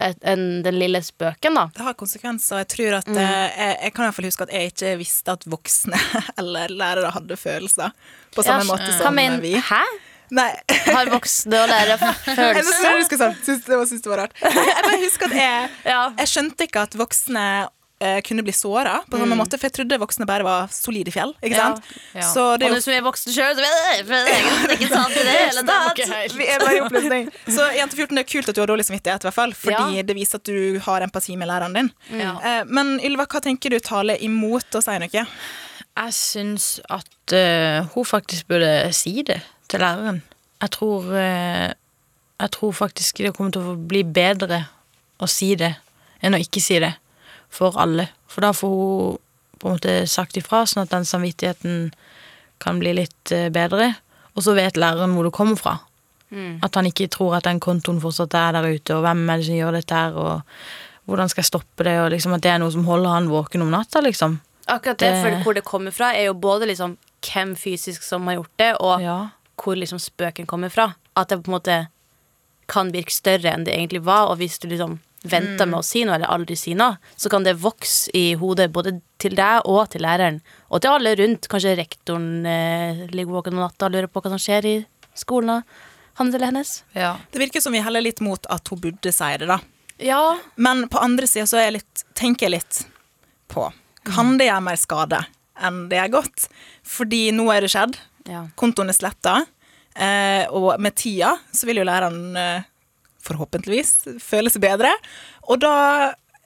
enn 0.00 0.62
den 0.64 0.78
lille 0.80 1.02
spøken, 1.04 1.52
da. 1.58 1.66
Det 1.76 1.82
har 1.84 1.92
konsekvenser. 1.98 2.62
Jeg 2.62 2.68
tror 2.72 2.94
at 3.02 3.08
Mm. 3.10 3.18
eh, 3.20 3.50
jeg, 3.58 3.74
jeg 3.82 3.92
kan 3.92 4.04
i 4.04 4.06
hvert 4.06 4.16
fall 4.16 4.24
huske 4.30 4.44
at 4.46 4.52
jeg 4.54 4.70
ikke 4.72 4.92
visste 4.96 5.32
at 5.34 5.42
voksne 5.44 5.98
eller 6.40 6.72
lærere 6.72 7.10
hadde 7.12 7.36
følelser. 7.36 7.92
På 8.32 8.40
samme 8.46 8.64
Ja, 8.64 8.68
måte 8.70 8.86
Hva 8.88 8.96
som 9.02 9.14
mener 9.18 9.42
vi. 9.44 9.52
Hæ? 9.60 9.82
Nei. 10.36 10.50
Har 10.94 11.10
voksne 11.10 11.58
og 11.64 11.68
lærere 11.72 11.96
følelser? 11.98 12.86
jeg 12.86 13.02
husker 13.02 13.20
sånn, 13.24 13.36
synes, 13.44 13.64
det 13.66 13.76
var, 13.80 13.90
synes 13.90 14.02
det 14.06 14.10
var 14.14 14.24
rart. 14.26 14.38
Jeg 14.44 14.86
bare 14.86 15.02
husker 15.04 15.26
at 15.32 15.36
jeg, 15.42 15.68
Ja. 15.94 16.00
jeg 16.22 16.30
skjønte 16.36 16.66
ikke 16.68 16.84
at 16.86 16.96
voksne 17.00 17.44
eh, 18.00 18.20
kunne 18.24 18.44
bli 18.46 18.54
såra 18.56 18.94
på 19.10 19.18
samme 19.20 19.36
måte, 19.36 19.58
for 19.60 19.68
jeg 19.68 19.74
trodde 19.76 19.98
voksne 20.00 20.26
bare 20.30 20.46
var 20.46 20.70
solide 20.72 21.12
fjell. 21.12 21.34
Ikke 21.44 21.58
sant? 21.58 21.90
Ja. 22.16 22.24
Så 22.30 22.44
det 22.62 22.70
Og 22.70 22.78
du 22.78 22.84
som 22.86 22.94
er 22.96 23.02
voksen 23.04 23.34
sjøl, 23.34 23.52
så 23.58 23.60
det 23.60 23.68
er 23.68 24.74
ikke 24.76 24.88
sant 24.94 25.18
i 25.18 25.24
det 25.26 25.34
hele 25.36 25.64
tatt. 25.68 26.02
vi 26.38 26.46
er 26.48 26.62
bare 26.64 26.76
i 26.78 26.82
oppløsning. 26.86 27.28
Så 27.50 27.66
jente 27.76 27.98
14, 27.98 28.14
det 28.16 28.24
er 28.24 28.30
kult 28.32 28.48
at 28.52 28.56
du 28.56 28.62
har 28.64 28.70
dårlig 28.72 28.86
samvittighet, 28.88 29.26
i 29.26 29.28
hvert 29.30 29.36
fall, 29.42 29.52
fordi 29.66 29.98
Ja. 30.00 30.06
det 30.06 30.16
viser 30.16 30.40
at 30.40 30.48
du 30.48 30.78
har 30.86 31.04
empati 31.04 31.36
med 31.36 31.50
læreren 31.50 31.76
din. 31.76 31.90
Ja. 32.22 32.36
Eh, 32.40 32.62
men 32.70 32.96
Ylva, 33.04 33.26
hva 33.28 33.42
tenker 33.44 33.74
du 33.74 33.80
taler 33.84 34.16
imot 34.24 34.78
å 34.78 34.84
si 34.84 34.96
noe? 35.02 35.26
Jeg 36.00 36.14
syns 36.16 36.66
at 36.88 37.32
uh, 37.34 37.84
hun 37.92 38.06
faktisk 38.06 38.46
burde 38.48 38.70
si 38.96 39.20
det 39.26 39.40
til 39.70 39.80
læreren. 39.82 40.22
Jeg 40.60 40.70
tror 40.76 41.06
eh, 41.16 41.72
Jeg 42.40 42.50
tror 42.56 42.72
faktisk 42.72 43.18
det 43.24 43.34
kommer 43.36 43.52
til 43.52 43.62
å 43.68 43.76
bli 43.76 44.02
bedre 44.04 44.62
å 45.20 45.26
si 45.28 45.54
det 45.60 45.74
enn 46.24 46.34
å 46.36 46.40
ikke 46.40 46.60
si 46.64 46.78
det 46.80 46.94
for 47.52 47.76
alle. 47.80 48.08
For 48.30 48.40
da 48.44 48.52
får 48.56 48.70
hun 48.76 49.18
på 49.60 49.68
en 49.68 49.74
måte 49.76 49.94
sagt 50.08 50.38
ifra, 50.40 50.62
sånn 50.68 50.86
at 50.86 50.92
den 50.94 51.04
samvittigheten 51.04 51.90
kan 52.62 52.78
bli 52.80 52.94
litt 52.96 53.32
eh, 53.36 53.50
bedre. 53.52 53.90
Og 54.36 54.44
så 54.46 54.54
vet 54.56 54.78
læreren 54.80 55.12
hvor 55.16 55.26
det 55.28 55.34
kommer 55.36 55.56
fra. 55.60 55.78
At 56.62 56.76
han 56.78 56.86
ikke 56.86 57.08
tror 57.10 57.34
at 57.36 57.44
den 57.48 57.58
kontoen 57.60 57.98
fortsatt 58.00 58.32
er 58.38 58.52
der 58.54 58.68
ute, 58.70 58.94
og 58.94 59.02
hvem 59.02 59.24
er 59.34 59.40
det 59.40 59.46
som 59.48 59.56
gjør 59.58 59.74
dette 59.74 59.96
her, 59.98 60.14
og 60.14 61.10
hvordan 61.10 61.28
skal 61.32 61.42
jeg 61.42 61.48
stoppe 61.50 61.84
det, 61.88 61.96
og 62.04 62.12
liksom 62.14 62.36
at 62.36 62.44
det 62.44 62.52
er 62.52 62.60
noe 62.62 62.70
som 62.70 62.84
holder 62.86 63.10
han 63.16 63.26
våken 63.32 63.64
om 63.64 63.72
natta, 63.74 64.00
liksom. 64.06 64.36
Akkurat 64.70 64.98
det, 65.02 65.10
Det- 65.10 65.22
for 65.24 65.42
hvor 65.42 65.54
det 65.58 65.64
kommer 65.66 65.90
fra, 65.90 66.12
er 66.14 66.28
jo 66.30 66.34
både 66.38 66.68
liksom 66.70 66.96
hvem 67.26 67.56
fysisk 67.58 68.02
som 68.06 68.26
har 68.30 68.36
gjort 68.38 68.56
det, 68.62 68.70
og 68.80 69.02
Ja. 69.02 69.18
Hvor 69.60 69.76
liksom 69.78 70.00
spøken 70.02 70.48
kommer 70.48 70.72
fra. 70.72 70.92
At 71.16 71.28
det 71.30 71.42
på 71.44 71.50
en 71.52 71.58
måte 71.58 71.78
kan 72.70 72.92
virke 72.94 73.12
større 73.12 73.50
enn 73.52 73.64
det 73.66 73.74
egentlig 73.74 74.02
var, 74.06 74.30
og 74.30 74.38
hvis 74.40 74.58
du 74.62 74.68
liksom 74.70 74.98
venter 75.26 75.66
med 75.68 75.82
å 75.82 75.84
si 75.84 76.00
noe, 76.06 76.16
eller 76.16 76.30
aldri 76.32 76.56
si 76.56 76.72
noe, 76.78 76.96
så 77.18 77.28
kan 77.32 77.44
det 77.44 77.58
vokse 77.60 78.08
i 78.16 78.32
hodet 78.40 78.70
både 78.72 78.94
til 79.20 79.34
deg 79.36 79.66
og 79.68 79.82
til 79.92 80.04
læreren, 80.06 80.38
og 80.70 80.80
til 80.80 80.94
alle 80.94 81.12
rundt. 81.18 81.48
Kanskje 81.50 81.74
rektoren 81.76 82.46
eh, 82.48 83.02
ligger 83.12 83.36
våken 83.40 83.58
om 83.58 83.64
natta 83.66 83.90
og 83.90 83.96
lurer 83.96 84.08
på 84.08 84.22
hva 84.24 84.32
som 84.32 84.40
skjer 84.40 84.68
i 84.70 84.76
skolen, 85.18 85.60
hans 86.20 86.34
eller 86.34 86.50
hennes. 86.52 86.72
ja. 86.96 87.16
Det 87.32 87.42
virker 87.42 87.60
som 87.60 87.74
vi 87.76 87.82
heller 87.84 88.04
litt 88.04 88.22
mot 88.24 88.46
at 88.52 88.68
hun 88.72 88.80
burde 88.80 89.12
si 89.12 89.28
det, 89.42 89.50
da. 89.50 89.60
Ja, 90.00 90.38
Men 90.56 90.86
på 90.88 90.98
andre 90.98 91.26
sida 91.28 91.44
så 91.44 91.58
er 91.60 91.66
jeg 91.68 91.80
litt, 91.80 92.04
tenker 92.16 92.46
jeg 92.48 92.54
litt 92.54 92.78
på 93.52 93.66
Kan 94.08 94.38
det 94.40 94.46
gjøre 94.48 94.64
mer 94.64 94.78
skade 94.80 95.18
enn 95.60 95.82
det 95.90 95.98
er 96.00 96.08
godt? 96.08 96.46
Fordi 96.88 97.26
nå 97.36 97.50
er 97.52 97.66
det 97.66 97.68
skjedd. 97.74 97.98
Ja. 98.28 98.44
Kontoen 98.58 98.90
er 98.92 98.96
sletta. 98.96 99.40
Eh, 99.94 100.44
og 100.54 100.74
med 100.80 100.94
tida 100.98 101.34
så 101.52 101.66
vil 101.68 101.80
jo 101.80 101.86
læreren 101.88 102.36
eh, 102.38 102.66
forhåpentligvis 103.24 104.20
føle 104.22 104.52
seg 104.52 104.62
bedre. 104.64 104.92
Og 105.50 105.60
da 105.62 105.74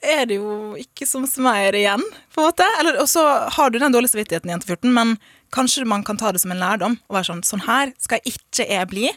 er 0.05 0.25
det 0.29 0.37
jo 0.37 0.75
ikke 0.79 1.07
som 1.09 1.25
mer 1.43 1.75
igjen, 1.77 2.03
på 2.33 2.41
en 2.41 2.49
måte. 2.49 2.67
Eller, 2.79 2.99
og 3.01 3.09
så 3.09 3.23
har 3.55 3.71
du 3.71 3.79
den 3.81 3.93
dårlige 3.93 4.13
samvittigheten 4.13 4.49
igjen 4.49 4.59
jente 4.61 4.71
14, 4.73 4.93
men 4.93 5.15
kanskje 5.55 5.85
man 5.87 6.03
kan 6.05 6.17
ta 6.19 6.31
det 6.35 6.41
som 6.43 6.53
en 6.53 6.61
lærdom. 6.61 6.97
Og 7.09 7.17
være 7.17 7.29
sånn 7.31 7.45
Sånn 7.47 7.65
her 7.67 7.93
skal 8.01 8.21
ikke 8.27 8.67
jeg 8.69 8.89
bli. 8.91 9.07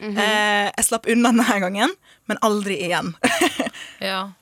eh, 0.00 0.66
jeg 0.76 0.84
slapp 0.88 1.06
unna 1.08 1.32
denne 1.32 1.60
gangen, 1.62 1.94
men 2.26 2.42
aldri 2.46 2.80
igjen. 2.88 3.14
Ja. 4.00 4.32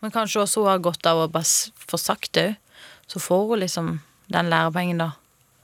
Men 0.00 0.12
kanskje 0.14 0.38
også 0.44 0.62
hun 0.62 0.70
har 0.70 0.78
godt 0.84 1.06
av 1.10 1.18
å 1.24 1.30
bare 1.32 1.44
få 1.90 1.98
sagt 1.98 2.32
det 2.38 2.44
òg. 2.52 2.58
Så 3.10 3.18
får 3.18 3.40
hun 3.48 3.58
liksom 3.58 3.88
den 4.30 4.50
lærepengen, 4.52 5.00
da. 5.02 5.08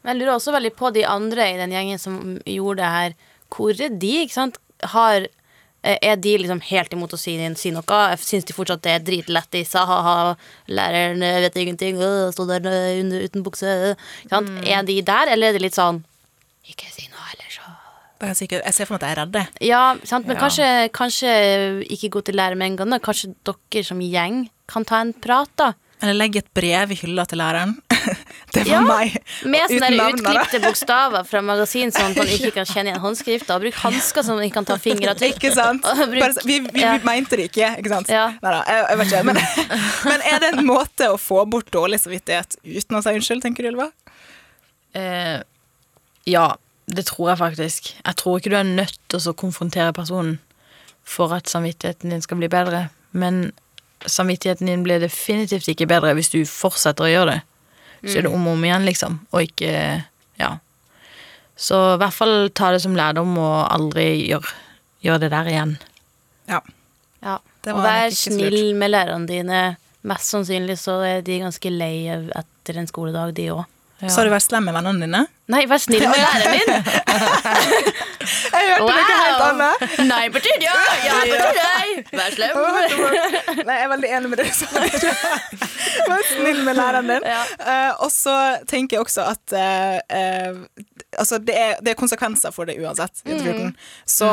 Men 0.06 0.14
jeg 0.14 0.22
lurer 0.22 0.36
også 0.36 0.54
veldig 0.54 0.70
på 0.78 0.92
de 0.94 1.02
andre 1.10 1.48
i 1.50 1.58
den 1.58 1.72
gjengen 1.74 1.98
som 1.98 2.20
gjorde 2.46 2.78
det 2.78 2.90
her. 2.94 3.16
Hvor 3.50 3.74
er 3.74 3.90
de, 3.90 4.12
ikke 4.22 4.36
sant? 4.36 4.60
Har, 4.92 5.26
eh, 5.82 5.98
er 5.98 6.20
de 6.22 6.36
liksom 6.38 6.60
helt 6.68 6.94
imot 6.94 7.16
å 7.16 7.18
si, 7.18 7.34
si 7.58 7.72
noe? 7.74 7.98
Syns 8.22 8.46
de 8.46 8.54
fortsatt 8.54 8.84
det 8.86 8.92
er 8.92 9.02
dritlættis? 9.08 9.74
Ha-ha, 9.74 10.36
læreren 10.70 11.24
eh, 11.26 11.40
vet 11.42 11.58
ingenting, 11.58 11.98
øh, 11.98 12.30
sto 12.30 12.46
der 12.46 12.62
øh, 12.62 13.00
under, 13.02 13.26
uten 13.26 13.42
bukse. 13.42 13.66
øh. 13.66 14.06
Sant? 14.30 14.54
Er 14.62 14.86
de 14.86 15.00
der, 15.02 15.32
eller 15.34 15.50
er 15.50 15.58
det 15.58 15.64
litt 15.66 15.78
sånn 15.78 16.04
Ikke 16.70 16.86
si 16.86 17.10
noe, 17.10 17.26
eller 17.34 17.50
så 17.50 17.66
jeg 18.16 18.72
ser 18.72 18.86
for 18.88 18.96
meg 18.96 19.02
at 19.02 19.04
jeg 19.04 19.12
er 19.12 19.18
redde. 19.20 19.40
Ja, 19.60 19.80
sant? 20.08 20.24
men 20.26 20.38
Ja. 20.38 20.46
Kanskje, 20.46 20.88
kanskje 20.88 21.32
ikke 21.84 22.08
gå 22.14 22.22
til 22.24 22.38
lærer 22.38 22.56
med 22.56 22.70
en 22.70 22.76
gang. 22.76 22.90
da. 22.90 22.98
Kanskje 22.98 23.34
dere 23.44 23.84
som 23.84 24.00
gjeng 24.00 24.48
kan 24.66 24.84
ta 24.84 25.02
en 25.02 25.12
prat, 25.12 25.50
da. 25.56 25.74
Eller 26.00 26.14
legge 26.14 26.38
et 26.38 26.54
brev 26.54 26.92
i 26.92 26.94
hylla 26.96 27.26
til 27.28 27.38
læreren. 27.38 27.76
det 28.54 28.62
var 28.64 28.70
Ja, 28.70 28.80
meg. 28.86 29.16
Med 29.44 29.62
Og 29.66 29.70
sånne 29.74 29.96
da. 29.98 30.06
utklipte 30.14 30.60
bokstaver 30.62 31.24
fra 31.26 31.40
magasin, 31.44 31.90
sånn 31.92 32.12
at 32.12 32.16
man 32.20 32.26
ikke 32.30 32.52
kan 32.54 32.64
kjenne 32.70 32.92
igjen 32.92 33.02
håndskrifta. 33.02 33.58
Bruk 33.60 33.74
hansker 33.82 34.22
som 34.24 34.36
man 34.38 34.46
ikke 34.46 34.54
kan 34.60 34.68
ta 34.70 34.76
fingeravtrykk. 34.80 35.36
Ikke 35.40 35.52
sant? 35.54 35.82
Bruk- 35.82 36.20
Bare, 36.22 36.44
vi 36.46 36.60
vi, 36.64 36.80
ja. 36.80 36.94
vi 36.96 37.04
mente 37.10 37.36
det 37.40 37.48
ikke, 37.50 37.72
ikke 37.82 37.92
sant? 37.92 38.08
Ja. 38.12 38.28
Neida, 38.42 38.62
jeg, 38.70 38.86
jeg 38.88 38.98
vet 39.02 39.10
ikke. 39.12 39.24
Men, 39.24 39.40
men 40.12 40.24
er 40.32 40.38
det 40.44 40.52
en 40.54 40.64
måte 40.68 41.10
å 41.12 41.18
få 41.20 41.42
bort 41.50 41.68
dårlig 41.74 41.98
samvittighet 42.04 42.56
uten 42.64 42.96
å 42.96 43.02
si 43.04 43.16
unnskyld, 43.18 43.42
tenker 43.44 43.66
du, 43.66 43.72
Ylva? 43.74 43.90
Eh, 44.94 45.40
ja, 46.26 46.46
Det 46.86 47.02
tror 47.10 47.32
jeg 47.32 47.38
faktisk. 47.42 47.88
Jeg 48.04 48.16
tror 48.16 48.38
ikke 48.38 48.50
du 48.52 48.56
er 48.60 48.62
nødt 48.68 48.98
til 49.10 49.18
å 49.26 49.34
konfrontere 49.34 49.92
personen 49.92 50.38
for 51.02 51.34
at 51.34 51.50
samvittigheten 51.50 52.10
din 52.14 52.22
skal 52.22 52.38
bli 52.38 52.46
bedre, 52.50 52.84
men 53.12 53.50
samvittigheten 54.06 54.66
din 54.70 54.84
blir 54.86 55.00
definitivt 55.02 55.66
ikke 55.72 55.86
bedre 55.90 56.14
hvis 56.14 56.30
du 56.30 56.44
fortsetter 56.46 57.06
å 57.06 57.10
gjøre 57.10 57.32
det. 57.34 57.42
Så 58.04 58.18
er 58.18 58.26
det 58.26 58.32
om 58.32 58.46
og 58.46 58.56
om 58.58 58.64
igjen, 58.64 58.86
liksom, 58.88 59.20
og 59.32 59.42
ikke 59.46 60.04
Ja. 60.38 60.58
Så 61.56 61.76
i 61.94 61.98
hvert 62.02 62.12
fall 62.12 62.50
ta 62.52 62.70
det 62.74 62.82
som 62.82 62.96
lærdom 62.98 63.38
og 63.40 63.72
aldri 63.72 64.26
gjøre 64.28 64.52
gjør 65.06 65.22
det 65.22 65.30
der 65.32 65.50
igjen. 65.50 65.76
Ja. 66.50 66.60
Ja. 67.22 67.38
Det 67.64 67.74
Og 67.74 67.82
vær 67.82 68.10
ikke 68.10 68.34
snill 68.34 68.74
med 68.78 68.92
lærerne 68.92 69.28
dine. 69.28 69.60
Mest 70.06 70.30
sannsynlig 70.30 70.76
så 70.78 71.00
er 71.06 71.24
de 71.26 71.40
ganske 71.42 71.70
lei 71.72 72.06
etter 72.10 72.78
en 72.78 72.90
skoledag, 72.90 73.34
de 73.34 73.48
òg. 73.54 73.64
Ja. 74.00 74.10
Så 74.10 74.20
har 74.20 74.28
du 74.28 74.32
vært 74.34 74.44
slem 74.44 74.66
med 74.68 74.76
vennene 74.76 75.06
dine? 75.06 75.22
Nei, 75.48 75.62
vær 75.70 75.80
snill 75.80 76.02
med 76.04 76.18
læreren 76.24 76.52
din! 76.52 76.68
Jeg 78.26 78.66
hørte 78.66 78.82
noe 78.82 79.04
helt 79.06 79.44
annet. 79.46 79.84
Nei, 80.04 80.24
betyr 80.34 80.64
ja! 80.64 80.74
Ja, 81.06 81.20
betyr 81.22 81.60
nei! 81.60 82.02
Vær 82.10 82.34
slem. 82.34 82.58
Nei, 83.62 83.76
jeg 83.78 83.86
er 83.86 83.92
veldig 83.94 84.10
enig 84.18 84.32
med 84.32 84.42
det 84.42 84.48
du 84.50 84.56
sa. 84.58 84.68
Vær 86.10 86.26
snill 86.28 86.60
med 86.66 86.76
læreren 86.76 87.08
din. 87.14 87.28
Ja. 87.30 87.40
Uh, 87.62 88.04
og 88.04 88.12
så 88.12 88.34
tenker 88.68 88.98
jeg 88.98 89.06
også 89.06 89.24
at 89.30 89.56
uh, 89.56 89.96
uh, 90.12 90.84
altså 91.18 91.38
det, 91.38 91.54
er, 91.56 91.78
det 91.80 91.92
er 91.92 91.98
konsekvenser 91.98 92.52
for 92.54 92.68
det 92.68 92.76
uansett. 92.82 93.22
Mm. 93.24 93.38
14. 93.40 93.72
Så 94.16 94.28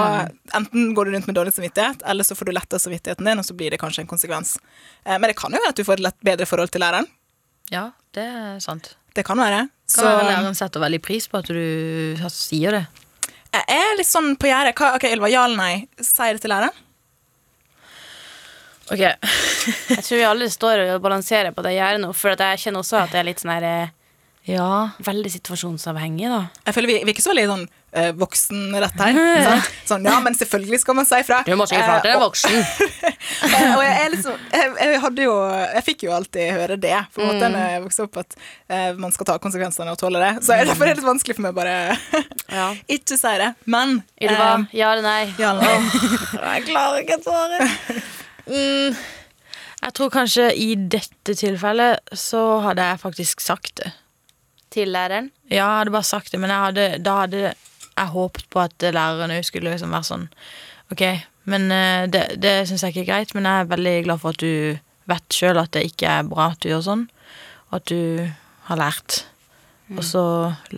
enten 0.58 0.92
går 0.98 1.08
du 1.08 1.16
rundt 1.16 1.30
med 1.30 1.38
dårlig 1.38 1.54
samvittighet, 1.56 2.04
eller 2.10 2.28
så 2.28 2.36
får 2.36 2.50
du 2.50 2.56
letta 2.56 2.80
samvittigheten 2.82 3.30
din, 3.30 3.40
og 3.40 3.48
så 3.48 3.56
blir 3.58 3.74
det 3.74 3.80
kanskje 3.82 4.04
en 4.04 4.12
konsekvens. 4.12 4.58
Eh, 5.06 5.16
men 5.16 5.30
det 5.30 5.38
kan 5.40 5.54
jo 5.54 5.62
være 5.62 5.76
at 5.76 5.80
du 5.80 5.88
får 5.88 6.04
et 6.04 6.26
bedre 6.26 6.50
forhold 6.50 6.74
til 6.74 6.84
læreren. 6.84 7.08
Ja, 7.72 7.92
det 8.16 8.26
er 8.28 8.60
sant. 8.64 8.96
Det 9.14 9.26
kan 9.28 9.38
være. 9.38 9.66
Kan 9.70 9.94
Så 9.94 10.06
være 10.08 10.30
læreren 10.32 10.56
setter 10.58 10.82
veldig 10.82 11.02
pris 11.06 11.28
på 11.30 11.38
at 11.42 11.50
du 11.52 12.30
sier 12.34 12.72
det. 12.80 12.84
jeg 13.54 13.82
er 13.84 13.98
litt 14.00 14.10
sånn 14.10 14.32
på 14.42 14.50
gjerdet. 14.50 14.74
Ok, 14.96 15.06
Ylva, 15.12 15.30
ja 15.30 15.44
eller 15.46 15.60
nei? 15.60 15.88
Si 16.02 16.30
det 16.34 16.42
til 16.42 16.50
læreren. 16.54 16.80
Ok, 18.92 19.00
Jeg 19.94 20.04
tror 20.04 20.18
vi 20.20 20.24
alle 20.28 20.50
står 20.52 20.82
og 20.96 21.04
balanserer 21.06 21.54
på 21.56 21.64
det 21.64 21.76
gjerdet 21.78 22.02
nå, 22.04 22.10
for 22.18 22.34
at 22.34 22.42
jeg 22.44 22.66
kjenner 22.66 22.84
også 22.84 22.98
at 23.00 23.14
det 23.14 23.22
er 23.22 23.28
litt 23.30 23.40
sånn 23.44 23.54
her 23.54 23.68
eh, 23.70 23.94
ja. 24.44 24.90
Veldig 25.04 25.32
situasjonsavhengig, 25.38 26.28
da. 26.28 26.42
Jeg 26.68 26.76
føler 26.76 26.90
Vi, 26.92 26.96
vi 27.06 27.12
er 27.12 27.16
ikke 27.16 27.24
så 27.24 27.32
veldig 27.32 27.46
sånn 27.48 27.64
uh, 27.96 28.10
voksenrett 28.20 28.98
her. 29.00 29.20
Sånn, 29.90 30.04
ja, 30.08 30.18
men 30.24 30.36
selvfølgelig 30.36 30.82
skal 30.82 30.98
man 30.98 31.08
si 31.08 31.20
ifra. 31.24 31.42
Du 31.48 31.54
må 31.60 31.68
si 31.70 31.78
ifra 31.78 32.00
til 32.04 32.12
Eh, 32.12 32.18
en 32.18 32.24
voksen. 32.24 32.58
og, 32.58 33.56
og 33.78 33.84
jeg, 33.86 33.94
er 34.02 34.12
liksom, 34.14 34.44
jeg, 34.52 34.74
jeg 34.82 35.00
hadde 35.06 35.26
jo 35.26 35.34
Jeg 35.48 35.84
fikk 35.88 36.06
jo 36.08 36.14
alltid 36.18 36.52
høre 36.58 36.78
det 36.82 37.00
på 37.16 37.24
en 37.24 37.32
måte 37.32 37.52
når 37.54 37.72
jeg 37.74 37.84
vokste 37.86 38.06
opp, 38.08 38.20
at 38.24 38.36
eh, 38.68 38.92
man 39.00 39.16
skal 39.16 39.30
ta 39.32 39.38
konsekvensene 39.44 39.96
og 39.96 40.00
tåle 40.02 40.20
det. 40.24 40.34
Så 40.44 40.60
jeg, 40.60 40.68
derfor 40.72 40.90
er 40.90 40.94
det 40.94 41.02
litt 41.04 41.10
vanskelig 41.12 41.38
for 41.40 41.48
meg 41.48 41.56
bare 41.58 41.78
Ja. 42.60 42.68
ikke 42.98 43.18
si 43.20 43.34
det. 43.42 43.50
Men 43.64 44.02
Ylva, 44.20 44.52
eh, 44.60 44.78
ja 44.82 44.92
eller 44.92 45.08
nei? 45.08 45.34
ja 45.40 45.54
eller 45.56 45.64
nei? 45.64 46.14
Jeg 46.36 46.68
klarer 46.68 47.02
ikke 47.06 47.20
å 47.22 47.26
svare. 47.30 47.72
Mm, 48.44 49.02
jeg 49.84 49.96
tror 49.96 50.12
kanskje 50.12 50.52
i 50.60 50.74
dette 50.76 51.36
tilfellet 51.40 52.16
så 52.18 52.44
hadde 52.68 52.92
jeg 52.92 53.04
faktisk 53.08 53.44
sagt 53.44 53.78
det. 53.80 53.94
Til 54.74 54.90
læreren? 54.90 55.28
Ja, 55.52 55.56
jeg 55.68 55.78
hadde 55.84 55.94
bare 55.94 56.08
sagt 56.10 56.32
det, 56.34 56.40
men 56.42 56.50
jeg 56.54 56.64
hadde, 56.68 56.86
da 57.06 57.18
hadde 57.24 57.42
jeg 57.94 58.08
håpet 58.16 58.48
på 58.50 58.62
at 58.64 58.86
lærerne 58.96 59.36
skulle 59.46 59.70
liksom 59.74 59.92
være 59.94 60.08
sånn 60.08 60.24
Ok, 60.94 61.04
men 61.50 61.68
eh, 61.74 62.06
det, 62.12 62.24
det 62.42 62.54
syns 62.70 62.84
jeg 62.84 62.94
ikke 62.94 63.04
er 63.06 63.10
greit, 63.12 63.34
men 63.38 63.46
jeg 63.50 63.64
er 63.64 63.70
veldig 63.72 63.94
glad 64.08 64.22
for 64.22 64.34
at 64.34 64.42
du 64.42 64.80
vet 65.10 65.36
sjøl 65.36 65.60
at 65.62 65.72
det 65.76 65.84
ikke 65.92 66.10
er 66.20 66.28
bra 66.30 66.50
at 66.54 66.60
du 66.64 66.70
gjør 66.72 66.84
sånn, 66.86 67.06
og 67.70 67.78
at 67.80 67.86
du 67.90 68.30
har 68.70 68.80
lært. 68.80 69.24
Og 69.94 70.04
så 70.08 70.22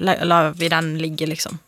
la- 0.01 0.17
lar 0.25 0.51
vi 0.57 0.69
den 0.71 0.95
ligge, 1.01 1.27
liksom. 1.29 1.59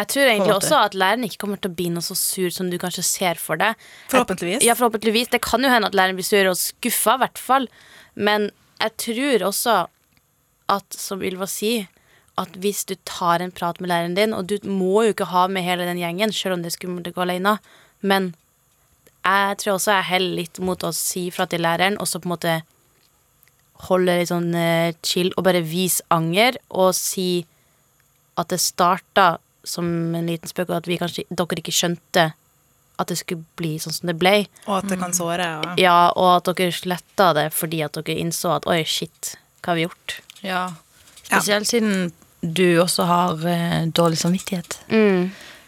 Jeg 0.00 0.08
tror 0.14 0.30
egentlig 0.30 0.54
også 0.54 0.78
at 0.86 0.94
læreren 0.96 1.26
ikke 1.26 1.40
kommer 1.42 1.60
til 1.60 1.70
å 1.72 1.76
bli 1.76 1.88
noe 1.92 2.02
så 2.06 2.14
sur 2.16 2.48
som 2.54 2.70
du 2.72 2.78
kanskje 2.80 3.02
ser 3.04 3.36
for 3.42 3.60
deg. 3.60 3.76
Forhåpentligvis. 4.08 4.62
Ja, 4.64 4.72
forhåpentligvis. 4.78 5.28
Det 5.34 5.42
kan 5.44 5.60
jo 5.66 5.68
hende 5.72 5.90
at 5.90 5.98
læreren 5.98 6.16
blir 6.16 6.24
sur 6.24 6.48
og 6.48 6.56
skuffa, 6.56 7.18
i 7.18 7.22
hvert 7.26 7.38
fall. 7.42 7.66
Men 8.16 8.48
jeg 8.80 8.96
tror 9.04 9.44
også 9.50 9.74
at, 10.70 10.86
som 10.96 11.24
Ylva 11.26 11.48
sier, 11.50 11.88
at 12.40 12.54
hvis 12.62 12.84
du 12.88 12.94
tar 13.08 13.42
en 13.42 13.52
prat 13.52 13.80
med 13.82 13.90
læreren 13.90 14.16
din, 14.16 14.34
og 14.36 14.46
du 14.48 14.56
må 14.68 15.04
jo 15.04 15.14
ikke 15.14 15.28
ha 15.32 15.46
med 15.50 15.66
hele 15.66 15.88
den 15.88 16.00
gjengen, 16.00 16.32
selv 16.32 16.56
om 16.56 16.62
det 16.62 16.70
er 16.70 16.78
skummelt 16.78 17.10
å 17.10 17.14
gå 17.16 17.24
alene, 17.26 17.58
men 18.00 18.32
jeg 19.20 19.58
tror 19.60 19.74
også 19.74 19.98
jeg 19.98 20.08
heller 20.14 20.38
litt 20.38 20.60
mot 20.64 20.86
å 20.86 20.92
si 20.96 21.26
fra 21.34 21.44
til 21.50 21.64
læreren, 21.66 21.98
og 22.00 22.08
så 22.08 22.22
på 22.22 22.30
en 22.30 22.34
måte 22.36 22.54
holde 23.88 24.16
litt 24.16 24.30
sånn 24.30 24.54
eh, 24.56 24.96
chill 25.04 25.32
og 25.36 25.44
bare 25.48 25.62
vise 25.64 26.04
anger, 26.12 26.56
og 26.72 26.94
si 26.96 27.44
at 28.40 28.52
det 28.52 28.60
starta 28.62 29.34
som 29.66 29.86
en 30.16 30.30
liten 30.30 30.48
spøk, 30.48 30.70
og 30.70 30.80
at 30.80 30.88
vi 30.88 30.98
kanskje, 31.00 31.26
dere 31.28 31.60
ikke 31.60 31.74
skjønte 31.76 32.30
at 33.00 33.08
det 33.08 33.16
skulle 33.20 33.44
bli 33.56 33.74
sånn 33.80 33.94
som 33.96 34.10
det 34.10 34.16
ble. 34.20 34.34
Og 34.66 34.80
at 34.80 34.90
det 34.92 34.98
kan 35.00 35.14
såre. 35.16 35.44
Ja, 35.44 35.76
Ja, 35.80 35.98
og 36.12 36.32
at 36.38 36.50
dere 36.56 36.72
sletta 36.76 37.30
det 37.36 37.48
fordi 37.56 37.80
at 37.84 37.96
dere 37.96 38.18
innså 38.20 38.52
at 38.58 38.68
oi, 38.68 38.82
shit, 38.84 39.34
hva 39.60 39.72
har 39.72 39.80
vi 39.80 39.86
gjort? 39.88 40.18
Ja. 40.46 40.68
Spesielt 41.22 41.68
siden 41.68 42.12
du 42.40 42.80
også 42.80 43.04
har 43.04 43.42
eh, 43.46 43.86
dårlig 43.92 44.18
samvittighet. 44.18 44.78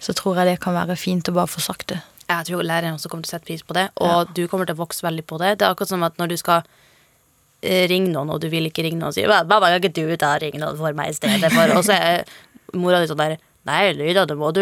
Så 0.02 0.14
tror 0.18 0.40
jeg 0.40 0.48
det 0.54 0.60
kan 0.62 0.74
være 0.74 0.96
fint 0.98 1.28
å 1.28 1.34
bare 1.36 1.50
få 1.50 1.60
sagt 1.62 1.92
det. 1.92 2.00
Jeg 2.32 2.48
tror 2.48 2.64
læreren 2.64 2.96
også 2.96 3.10
kommer 3.12 3.26
til 3.26 3.34
å 3.34 3.36
sette 3.36 3.46
pris 3.50 3.62
på 3.66 3.74
det, 3.76 3.90
og 4.00 4.30
du 4.34 4.46
kommer 4.48 4.66
til 4.66 4.74
å 4.78 4.80
vokse 4.80 5.04
veldig 5.04 5.24
på 5.28 5.36
det. 5.42 5.58
Det 5.60 5.66
er 5.66 5.74
akkurat 5.74 5.90
som 5.92 6.02
at 6.06 6.16
når 6.18 6.32
du 6.32 6.36
skal 6.40 6.62
eh, 7.60 7.84
ringe 7.90 8.08
noen, 8.14 8.32
og 8.32 8.40
du 8.40 8.48
vil 8.52 8.70
ikke 8.70 8.86
ringe 8.86 8.98
noen, 8.98 9.10
og 9.12 9.16
sier 9.18 9.28
'Mamma, 9.28 9.68
kan 9.68 9.82
ikke 9.82 9.92
du 9.94 10.16
ta 10.16 10.38
ringe 10.40 10.62
noen 10.62 10.78
for 10.78 10.96
meg 10.96 11.12
i 11.12 11.18
stedet 11.18 11.52
for?' 11.52 11.76
Og 11.76 11.84
så 11.84 11.98
er 11.98 12.24
mora 12.72 13.02
di 13.02 13.10
sånn 13.10 13.20
der 13.20 13.36
Nei, 13.62 13.92
Lyda, 13.94 14.24
da 14.26 14.34
må 14.34 14.48
du 14.50 14.58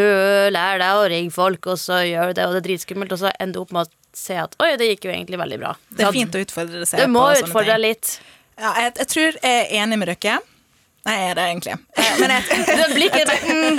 lære 0.53 0.77
deg 0.83 0.99
å 0.99 1.05
ringe 1.09 1.33
folk, 1.33 1.71
og 1.73 1.79
så 1.81 2.03
gjør 2.05 2.35
du 2.35 2.37
det, 2.37 2.45
og 2.45 2.53
det 2.53 2.59
er 2.61 2.67
dritskummelt, 2.67 3.15
og 3.17 3.23
så 3.23 3.31
ender 3.41 3.57
du 3.57 3.63
opp 3.63 3.73
med 3.73 3.87
å 3.87 3.91
se 4.13 4.37
at 4.37 4.53
oi, 4.61 4.75
det 4.77 4.91
gikk 4.91 5.07
jo 5.09 5.15
egentlig 5.15 5.39
veldig 5.41 5.59
bra. 5.63 5.71
Det 5.89 6.05
er 6.05 6.13
fint 6.13 6.37
å 6.37 6.43
utfordre 6.45 6.85
seg 6.85 7.01
Du 7.01 7.15
må 7.15 7.23
utfordre 7.33 7.79
deg 7.79 7.81
litt. 7.81 8.19
Ja, 8.61 8.73
jeg, 8.77 8.93
jeg 8.99 9.09
tror 9.09 9.37
jeg 9.43 9.61
er 9.61 9.71
enig 9.83 9.99
med 10.01 10.11
dere. 10.13 10.41
Nei, 11.09 11.15
jeg 11.17 11.31
er 11.31 11.39
det 11.39 11.45
egentlig. 11.49 11.77
Eh, 11.97 12.19
Men 12.21 12.31
jeg, 12.35 12.43
mm. 13.49 13.79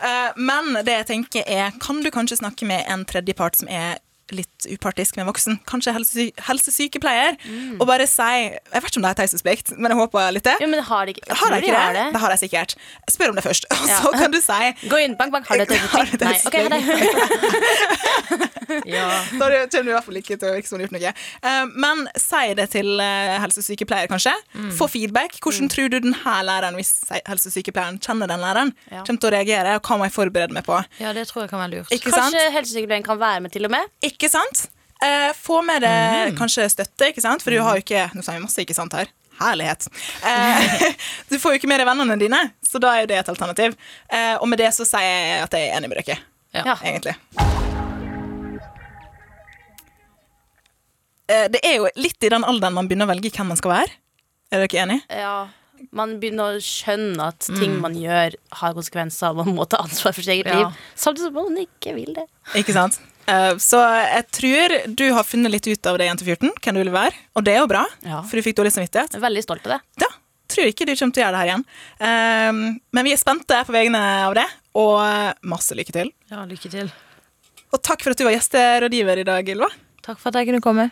Uh, 0.00 0.38
men 0.38 0.78
det 0.86 0.94
jeg 0.94 1.06
tenker 1.08 1.42
er, 1.50 1.74
kan 1.82 1.98
du 2.04 2.10
kanskje 2.14 2.38
snakke 2.38 2.68
med 2.70 2.86
en 2.88 3.02
tredjepart 3.04 3.58
som 3.58 3.68
er 3.70 3.98
litt 4.36 4.58
upartisk 4.70 5.16
med 5.16 5.22
en 5.26 5.30
voksen? 5.32 5.54
Kanskje 5.68 5.92
helsesy 5.96 6.26
helsesykepleier? 6.48 7.32
Og 7.80 7.84
bare 7.88 8.06
si 8.10 8.22
Jeg 8.22 8.60
vet 8.72 8.84
ikke 8.90 9.00
om 9.00 9.04
det 9.06 9.10
er 9.14 9.18
taushetsplikt, 9.22 9.66
men 9.78 9.88
jeg 9.92 9.98
håper 10.00 10.20
litt 10.36 10.44
det. 10.46 10.56
Jo, 10.62 10.68
men 10.72 10.80
har 10.90 11.02
de 11.08 11.12
ikke 11.16 11.24
Har 11.40 11.48
de 11.54 11.58
ikke 11.64 11.76
har 11.80 11.92
det? 11.98 12.06
Det 12.14 12.20
har 12.24 12.30
jeg 12.36 12.40
sikkert. 12.44 12.70
Spør 13.10 13.28
om 13.34 13.38
det 13.40 13.44
først, 13.46 13.64
og 13.72 13.76
Ja. 13.88 13.96
så 14.02 14.08
kan 14.16 14.30
du 14.34 14.40
si 14.40 14.62
Gå 14.90 14.96
inn, 15.04 15.14
bank, 15.18 15.30
bank, 15.32 15.44
har 15.48 15.54
du 15.56 15.60
øyeblikk? 15.64 16.20
Nei, 16.26 16.36
ok, 16.46 16.54
ha 16.54 16.58
det. 16.76 16.80
Ja. 18.86 19.24
Da 19.38 19.66
kommer 19.66 19.82
du 19.82 19.90
i 19.90 19.94
hvert 19.94 20.04
fall 20.06 20.18
ikke 20.20 20.36
til 20.38 20.46
å 20.46 20.52
virke 20.54 20.68
som 20.70 20.78
du 20.78 20.84
har 20.84 20.86
gjort 20.86 20.94
noe. 20.94 21.10
Uh, 21.42 21.66
men 21.82 22.04
si 22.20 22.52
det 22.54 22.68
til 22.70 22.86
uh, 23.00 23.40
helsesykepleier, 23.42 24.06
kanskje. 24.10 24.30
Få 24.78 24.86
feedback. 24.90 25.38
Hvordan 25.42 25.68
tror 25.72 25.88
du 25.90 25.96
denne 25.98 26.34
læreren, 26.46 26.74
hvis 26.78 26.92
helsesykepleieren 27.26 27.98
kjenner 28.02 28.26
den 28.30 28.40
læreren, 28.44 28.70
Ja. 28.90 29.02
kommer 29.06 29.20
til 29.22 29.28
å 29.30 29.32
reagere, 29.34 29.74
og 29.78 29.82
hva 29.86 29.94
må 29.98 30.04
jeg 30.06 30.12
forberede 30.14 30.52
meg 30.54 30.64
på? 30.66 30.76
ja, 31.00 31.12
det 31.16 31.26
tror 31.28 31.42
jeg 31.44 31.50
kan 31.50 31.60
være 31.64 31.72
lurt. 31.80 31.88
Kanskje 32.04 32.40
helsesykepleieren 32.54 33.04
kan 33.06 33.18
være 33.20 33.40
med, 33.40 33.50
til 33.52 33.64
og 33.66 33.70
med? 33.74 33.84
Ikke 34.02 34.19
sant? 34.28 34.66
Eh, 35.02 35.32
få 35.32 35.62
med 35.64 35.80
deg 35.80 36.36
kanskje 36.36 36.66
støtte, 36.68 37.08
ikke 37.08 37.22
sant? 37.24 37.40
For 37.42 37.50
du 37.50 37.62
har 37.64 37.78
jo 37.78 37.80
ikke 37.80 38.10
Nå 38.14 38.20
sa 38.22 38.32
vi 38.36 38.42
masse 38.44 38.60
ikke 38.60 38.74
sant 38.76 38.92
her. 38.92 39.06
Herlighet. 39.40 39.86
Eh, 40.22 40.92
du 41.30 41.38
får 41.40 41.52
jo 41.54 41.58
ikke 41.62 41.68
med 41.68 41.80
deg 41.80 41.86
vennene 41.88 42.18
dine, 42.20 42.52
så 42.60 42.78
da 42.78 42.92
er 42.92 43.00
jo 43.00 43.06
det 43.06 43.16
et 43.22 43.28
alternativ. 43.32 43.76
Eh, 44.12 44.34
og 44.36 44.48
med 44.48 44.58
det 44.60 44.68
så 44.76 44.84
sier 44.84 45.00
jeg 45.00 45.42
at 45.46 45.56
jeg 45.56 45.70
er 45.70 45.78
enig 45.78 45.88
med 45.88 46.02
dere, 46.02 46.18
Ja. 46.52 46.76
egentlig. 46.84 47.16
Eh, 51.30 51.46
det 51.48 51.60
er 51.64 51.76
jo 51.78 51.88
litt 51.96 52.20
i 52.26 52.28
den 52.32 52.44
alderen 52.44 52.74
man 52.76 52.88
begynner 52.90 53.06
å 53.08 53.12
velge 53.14 53.30
hvem 53.32 53.48
man 53.54 53.56
skal 53.60 53.72
være. 53.78 53.96
Er 54.50 54.64
dere 54.66 54.82
enig? 54.84 55.00
Ja. 55.08 55.34
Man 55.96 56.18
begynner 56.20 56.58
å 56.58 56.60
skjønne 56.60 57.30
at 57.30 57.46
ting 57.56 57.78
man 57.80 57.94
gjør, 57.96 58.34
har 58.60 58.74
konsekvenser, 58.76 59.30
og 59.32 59.46
man 59.46 59.54
må 59.56 59.64
ta 59.70 59.78
ansvar 59.80 60.12
for 60.12 60.20
sitt 60.20 60.34
eget 60.34 60.50
Ja. 60.50 60.58
liv. 60.58 60.76
Samtidig 60.94 61.30
som 61.30 61.38
man 61.38 61.56
ikke 61.56 61.94
vil 61.96 62.12
det. 62.18 62.26
Ikke 62.60 62.74
sant? 62.76 62.98
Eh, 63.30 63.52
så 63.62 63.78
jeg 63.84 64.24
tror 64.34 64.74
du 64.98 65.04
har 65.14 65.26
funnet 65.26 65.52
litt 65.54 65.68
ut 65.70 65.86
av 65.86 65.98
det, 66.00 66.08
Jente 66.08 66.26
14, 66.26 66.50
hvem 66.56 66.78
du 66.78 66.82
vil 66.82 66.94
være. 66.94 67.14
Og 67.38 67.44
det 67.46 67.54
er 67.54 67.60
jo 67.62 67.68
bra, 67.70 67.84
Ja. 68.06 68.22
for 68.22 68.36
du 68.36 68.42
fikk 68.42 68.56
dårlig 68.58 68.72
samvittighet. 68.74 69.14
Jeg 69.14 69.20
er 69.20 69.26
veldig 69.28 69.42
stolt 69.44 69.66
av 69.66 69.76
det. 69.76 69.80
Ja, 70.02 70.08
tror 70.50 70.66
ikke 70.66 70.86
du 70.86 70.94
kommer 70.96 71.14
til 71.14 71.22
å 71.22 71.26
gjøre 71.26 71.36
det 71.36 71.42
her 71.42 71.50
igjen. 71.50 71.64
Ehm, 72.00 72.80
men 72.92 73.04
vi 73.04 73.12
er 73.12 73.20
spente 73.22 73.64
på 73.66 73.72
vegne 73.76 74.00
av 74.26 74.34
det, 74.34 74.46
og 74.74 74.98
masse 75.44 75.76
lykke 75.78 75.92
til. 75.92 76.10
Ja, 76.30 76.44
lykke 76.44 76.70
til. 76.70 76.90
Og 77.72 77.82
takk 77.82 78.02
for 78.02 78.10
at 78.10 78.18
du 78.18 78.24
var 78.24 78.34
gjesterådgiver 78.34 79.18
i 79.22 79.24
dag, 79.24 79.46
Ylva. 79.48 79.68
Takk 80.02 80.18
for 80.18 80.30
at 80.30 80.34
jeg 80.40 80.50
kunne 80.50 80.60
komme. 80.64 80.90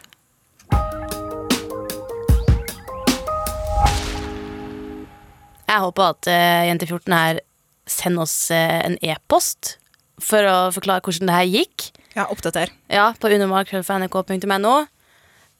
Jeg 5.69 5.85
håper 5.85 6.15
at 6.15 6.29
uh, 6.31 6.67
Jente 6.69 6.87
14 6.89 7.13
her 7.13 7.41
sender 7.89 8.23
oss 8.25 8.51
uh, 8.51 8.79
en 8.87 8.97
e-post 9.05 9.77
for 10.23 10.43
å 10.49 10.71
forklare 10.75 11.05
hvordan 11.05 11.29
det 11.29 11.35
her 11.37 11.51
gikk. 11.51 11.91
Ja, 12.19 12.27
oppdater. 12.35 12.73
Ja, 12.91 13.13
på 13.15 13.31
unormalkrøllfnrk.no. 13.31 14.75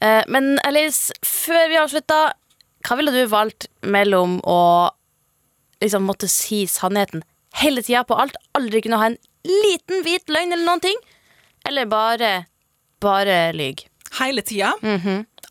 Eh, 0.03 0.23
men 0.27 0.57
Alice, 0.67 1.13
før 1.23 1.69
vi 1.71 1.79
avslutter, 1.79 2.33
hva 2.83 2.97
ville 2.99 3.13
du 3.15 3.21
valgt 3.31 3.69
mellom 3.83 4.39
å 4.43 4.59
liksom 5.79 6.03
måtte 6.07 6.27
si 6.31 6.65
sannheten 6.67 7.23
hele 7.61 7.83
tida 7.85 8.03
på 8.07 8.17
alt. 8.19 8.35
Aldri 8.59 8.81
kunne 8.83 8.99
ha 8.99 9.07
en 9.11 9.17
liten 9.47 10.03
hvit 10.03 10.27
løgn 10.27 10.51
eller 10.51 10.67
noen 10.67 10.83
ting. 10.83 10.99
Eller 11.67 11.87
bare 11.91 12.33
bare 12.99 13.53
lyg. 13.55 13.85
Hele 14.19 14.43
tida. 14.43 14.73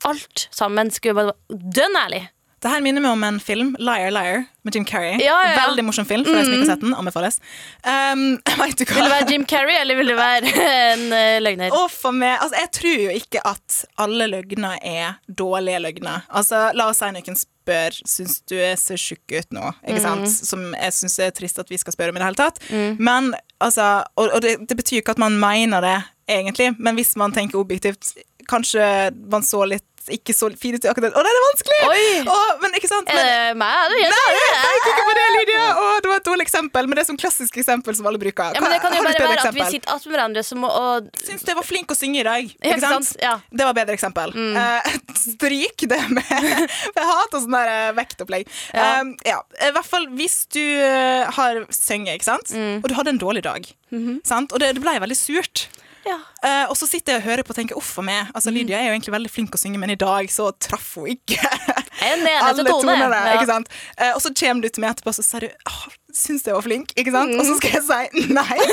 Alt 0.05 0.49
sammen 0.53 0.91
skulle 0.93 1.17
bare 1.17 1.33
være 1.33 1.73
dønn 1.79 1.97
ærlig. 2.05 2.23
Det 2.59 2.71
her 2.73 2.83
minner 2.83 3.03
meg 3.05 3.15
om 3.15 3.23
en 3.23 3.37
film, 3.39 3.69
Liar 3.79 4.11
Liar, 4.11 4.45
med 4.67 4.75
Jim 4.75 4.85
Carrey. 4.85 5.13
Ja, 5.23 5.37
ja, 5.45 5.51
ja. 5.53 5.67
Veldig 5.69 5.85
morsom 5.87 6.07
film, 6.09 6.25
for 6.27 6.35
deg 6.35 6.49
som 6.49 6.55
ikke 6.57 6.65
har 6.65 6.73
sett 6.73 6.83
den. 6.83 6.95
Anbefales. 6.99 7.39
Um, 7.87 8.25
vet 8.65 8.81
du 8.81 8.83
hva? 8.83 8.97
Vil 8.97 9.07
det 9.07 9.13
være 9.13 9.29
Jim 9.31 9.45
Carrey, 9.47 9.77
eller 9.79 9.99
vil 10.01 10.11
det 10.11 10.17
være 10.19 10.55
en 10.65 11.05
uh, 11.13 11.37
løgner? 11.45 11.77
For 11.95 12.17
meg, 12.17 12.35
altså, 12.43 12.59
jeg 12.59 12.73
tror 12.81 13.05
jo 13.05 13.15
ikke 13.21 13.45
at 13.47 13.79
alle 14.03 14.27
løgner 14.33 14.83
er 14.83 15.21
dårlige 15.31 15.79
løgner. 15.87 16.27
Altså, 16.29 16.67
la 16.75 16.89
oss 16.91 16.99
si 17.05 17.13
noen 17.15 17.39
spør 17.39 17.99
Syns 18.09 18.39
du 18.49 18.57
jeg 18.57 18.79
ser 18.81 18.99
tjukk 19.01 19.35
ut 19.37 19.51
nå? 19.55 19.71
Ikke 19.87 20.01
sant? 20.03 20.31
Som 20.33 20.71
jeg 20.73 20.95
syns 20.97 21.19
er 21.21 21.35
trist 21.37 21.61
at 21.61 21.71
vi 21.71 21.79
skal 21.79 21.95
spørre 21.95 22.15
om 22.15 22.19
i 22.19 22.23
det 22.23 22.31
hele 22.31 22.41
tatt. 22.41 22.63
Men 22.97 23.35
altså 23.61 24.07
Og, 24.17 24.31
og 24.33 24.41
det, 24.41 24.55
det 24.71 24.77
betyr 24.79 25.03
ikke 25.03 25.13
at 25.19 25.21
man 25.21 25.37
mener 25.37 25.85
det, 25.85 25.99
egentlig, 26.33 26.71
men 26.79 26.97
hvis 26.97 27.13
man 27.21 27.35
tenker 27.37 27.61
objektivt 27.61 28.15
Kanskje 28.49 28.83
man 29.29 29.45
så 29.45 29.67
litt 29.69 29.85
ikke 30.15 30.35
så 30.37 30.49
fin 30.59 30.75
ut 30.77 30.85
i 30.85 30.89
akkurat 30.91 31.15
Å, 31.17 31.23
nei, 31.25 31.33
det 31.35 31.41
er 31.41 31.47
vanskelig! 31.47 31.79
Oi! 31.89 32.05
Å, 32.33 32.37
men 32.63 32.77
ikke 32.79 32.91
sant? 32.91 33.09
Men, 33.09 33.19
Er 33.19 33.29
det 33.53 33.57
meg? 33.61 33.95
Det? 33.95 34.11
Nei, 34.13 34.35
jeg 34.39 34.59
tenker 34.65 34.91
ikke 34.93 35.07
på 35.09 35.15
det, 35.19 35.27
Lydia! 35.37 35.65
Å, 35.73 35.87
det 36.05 36.11
var 36.13 36.21
et 36.23 36.29
dårlig 36.29 36.47
eksempel, 36.49 36.89
men 36.89 36.99
det 36.99 37.05
er 37.05 37.09
sånn 37.11 37.21
klassisk 37.21 37.59
eksempel 37.63 37.97
som 37.99 38.09
alle 38.11 38.21
bruker. 38.23 38.55
Ja, 38.57 38.63
men 38.65 38.75
det 38.75 38.81
kan 38.85 38.97
jo 38.97 39.03
bare 39.05 39.15
være 39.15 39.29
være 39.29 39.45
at 39.45 39.55
vi 39.57 39.63
eksempel? 39.63 39.73
sitter 39.77 39.95
attmed 39.97 40.15
hverandre 40.17 40.45
som 40.49 40.65
å 40.69 40.73
og, 40.79 41.09
Syns 41.23 41.45
jeg 41.49 41.59
var 41.59 41.67
flink 41.67 41.91
å 41.93 41.97
synge 41.99 42.21
i 42.23 42.27
dag. 42.29 42.53
Ikke 42.63 42.81
sant? 42.83 43.13
Ja. 43.23 43.35
Det 43.51 43.67
var 43.69 43.77
bedre 43.77 43.97
eksempel. 43.99 44.33
Eh, 44.35 44.93
stryk 45.19 45.85
det 45.91 46.01
med 46.15 46.31
Jeg 46.99 47.09
hater 47.09 47.43
sånn 47.43 47.57
der 47.57 47.73
eh, 47.73 47.91
vektopplegg. 47.99 48.49
Ja. 48.75 48.89
Um, 49.03 49.15
ja. 49.27 49.41
I 49.69 49.73
hvert 49.77 49.89
fall 49.89 50.07
hvis 50.19 50.41
du 50.55 50.63
eh, 50.63 51.27
har 51.39 51.63
sunget, 51.75 52.19
ikke 52.19 52.29
sant? 52.31 52.53
Mm. 52.55 52.79
og 52.83 52.89
du 52.91 52.95
hadde 52.99 53.15
en 53.17 53.21
dårlig 53.21 53.45
dag, 53.47 53.67
Mhm. 53.89 54.19
sant? 54.27 54.53
og 54.53 54.61
det, 54.61 54.75
det 54.77 54.83
ble 54.85 54.93
veldig 55.01 55.17
surt. 55.17 55.67
Ja. 56.09 56.17
Eh, 56.47 56.65
og 56.71 56.77
så 56.79 56.87
sitter 56.89 57.17
jeg 57.17 57.21
og 57.23 57.27
hører 57.29 57.45
på 57.45 57.53
og 57.53 57.59
tenker 57.59 57.77
uff 57.79 57.91
a 58.01 58.05
meg. 58.07 58.31
Altså, 58.35 58.53
Lydia 58.55 58.79
er 58.81 58.89
jo 58.89 58.95
egentlig 58.97 59.13
veldig 59.13 59.31
flink 59.35 59.57
å 59.57 59.61
synge, 59.61 59.81
men 59.83 59.93
i 59.93 59.99
dag 60.01 60.31
så 60.33 60.49
traff 60.57 60.95
hun 60.97 61.11
ikke 61.13 61.37
alle 62.09 62.65
tone. 62.65 62.71
tonene. 62.73 63.09
Ja. 63.13 63.35
Ikke 63.37 63.51
sant? 63.51 63.69
Uh, 64.01 64.13
og 64.15 64.23
så 64.25 64.33
kommer 64.41 64.65
du 64.65 64.71
til 64.73 64.85
meg 64.87 64.95
etterpå 64.97 65.13
og 65.13 65.19
sier 65.21 65.45
du 65.45 65.69
åh, 65.69 65.83
syns 66.17 66.47
jeg 66.49 66.57
var 66.57 66.65
flink, 66.65 66.95
ikke 66.97 67.13
sant? 67.15 67.35
Og 67.37 67.45
Mm. 67.45 67.51
så 67.51 67.59
skal 67.61 67.77
jeg 67.77 67.85
si 67.89 68.33
nei. 68.33 68.59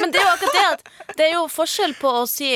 Men 0.00 0.12
det 0.12 0.20
er 0.20 0.26
jo 0.26 0.32
akkurat 0.34 0.54
det 0.54 0.66
at 0.72 1.16
det 1.18 1.24
er 1.28 1.32
jo 1.34 1.46
forskjell 1.50 1.94
på 1.98 2.10
å 2.20 2.26
si 2.30 2.50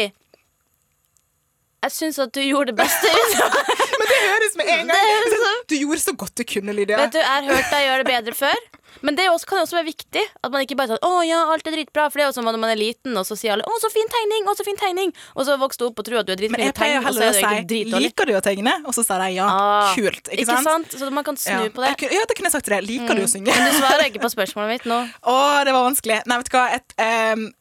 Jeg 1.83 1.91
syns 1.97 2.19
at 2.23 2.31
du 2.37 2.39
gjorde 2.45 2.71
det 2.71 2.77
beste 2.79 3.09
ut. 3.11 3.33
Men 3.99 4.07
det 4.11 4.19
høres 4.23 4.55
med 4.61 4.69
en 4.71 4.93
gang. 4.93 5.57
Du 5.71 5.75
gjorde 5.81 6.03
så 6.05 6.12
godt 6.15 6.37
du 6.39 6.45
kunne, 6.47 6.75
Lydia. 6.77 7.01
Vet 7.01 7.17
du, 7.17 7.19
Jeg 7.19 7.27
har 7.33 7.49
hørt 7.49 7.73
deg 7.73 7.87
gjøre 7.89 8.05
det 8.05 8.11
bedre 8.12 8.35
før. 8.39 8.61
Men 9.01 9.17
det 9.17 9.29
også, 9.31 9.47
kan 9.49 9.63
også 9.63 9.79
være 9.79 9.89
viktig. 9.89 10.23
At 10.45 10.53
man 10.53 10.63
ikke 10.65 10.77
bare 10.77 10.93
sånn 10.93 11.03
'Å 11.03 11.13
ja, 11.27 11.41
alt 11.53 11.67
er 11.67 11.73
dritbra'. 11.77 12.11
For 12.13 12.21
det 12.21 12.25
er 12.25 12.29
jo 12.31 12.37
som 12.37 12.45
når 12.45 12.59
man 12.61 12.71
er 12.71 12.81
liten, 12.81 13.17
og 13.17 13.25
så 13.25 13.37
sier 13.39 13.53
alle 13.55 13.65
'Å, 13.65 13.81
så 13.81 13.91
fin 13.91 14.09
tegning', 14.13 14.47
å, 14.47 14.55
så 14.57 14.65
fin 14.65 14.77
tegning. 14.77 15.15
Og 15.37 15.47
så 15.47 15.57
vokste 15.59 15.79
du 15.83 15.87
opp 15.89 15.99
og 15.99 16.05
tror 16.05 16.21
at 16.21 16.27
du 16.27 16.33
er 16.33 16.41
dritflink 16.41 16.69
jeg 16.69 16.75
til 16.75 16.83
å 16.83 16.87
tegne, 16.87 17.07
og 17.09 17.15
så 17.15 17.23
er 17.23 17.33
du 17.33 17.39
egentlig 17.39 17.71
dritdårlig. 17.73 18.03
'liker 18.13 18.27
du 18.27 18.33
å 18.37 18.43
tegne?' 18.45 18.77
Og 18.87 18.93
så 18.95 19.03
sier 19.07 19.19
de 19.19 19.31
ja. 19.35 19.47
Ah, 19.49 19.95
Kult. 19.95 20.29
Ikke, 20.29 20.43
Ikke 20.43 20.63
sant? 20.63 20.91
sant? 20.91 21.01
Så 21.01 21.11
man 21.11 21.25
kan 21.25 21.37
snu 21.37 21.65
Ja. 21.65 21.69
på 21.69 21.81
det. 21.83 22.13
Ja, 22.13 22.25
det 22.29 22.37
kunne 22.37 22.51
jeg 22.51 22.53
sagt 22.53 22.67
til 22.67 22.75
deg. 22.77 22.85
Liker 22.85 23.15
du 23.15 23.23
å 23.23 23.31
synge? 23.31 23.49
Men 23.55 23.73
du 23.73 23.79
svarer 23.81 24.05
ikke 24.11 24.21
på 24.21 24.31
spørsmålet 24.31 24.69
mitt 24.69 24.85
nå. 24.85 25.01
Å, 25.33 25.65
det 25.65 25.73
var 25.73 25.89
vanskelig. 25.89 26.23
Nei, 26.27 26.37
vet 26.37 26.51
du 26.51 26.57
hva. 26.57 26.69
Et, 26.75 26.95
um 27.35 27.53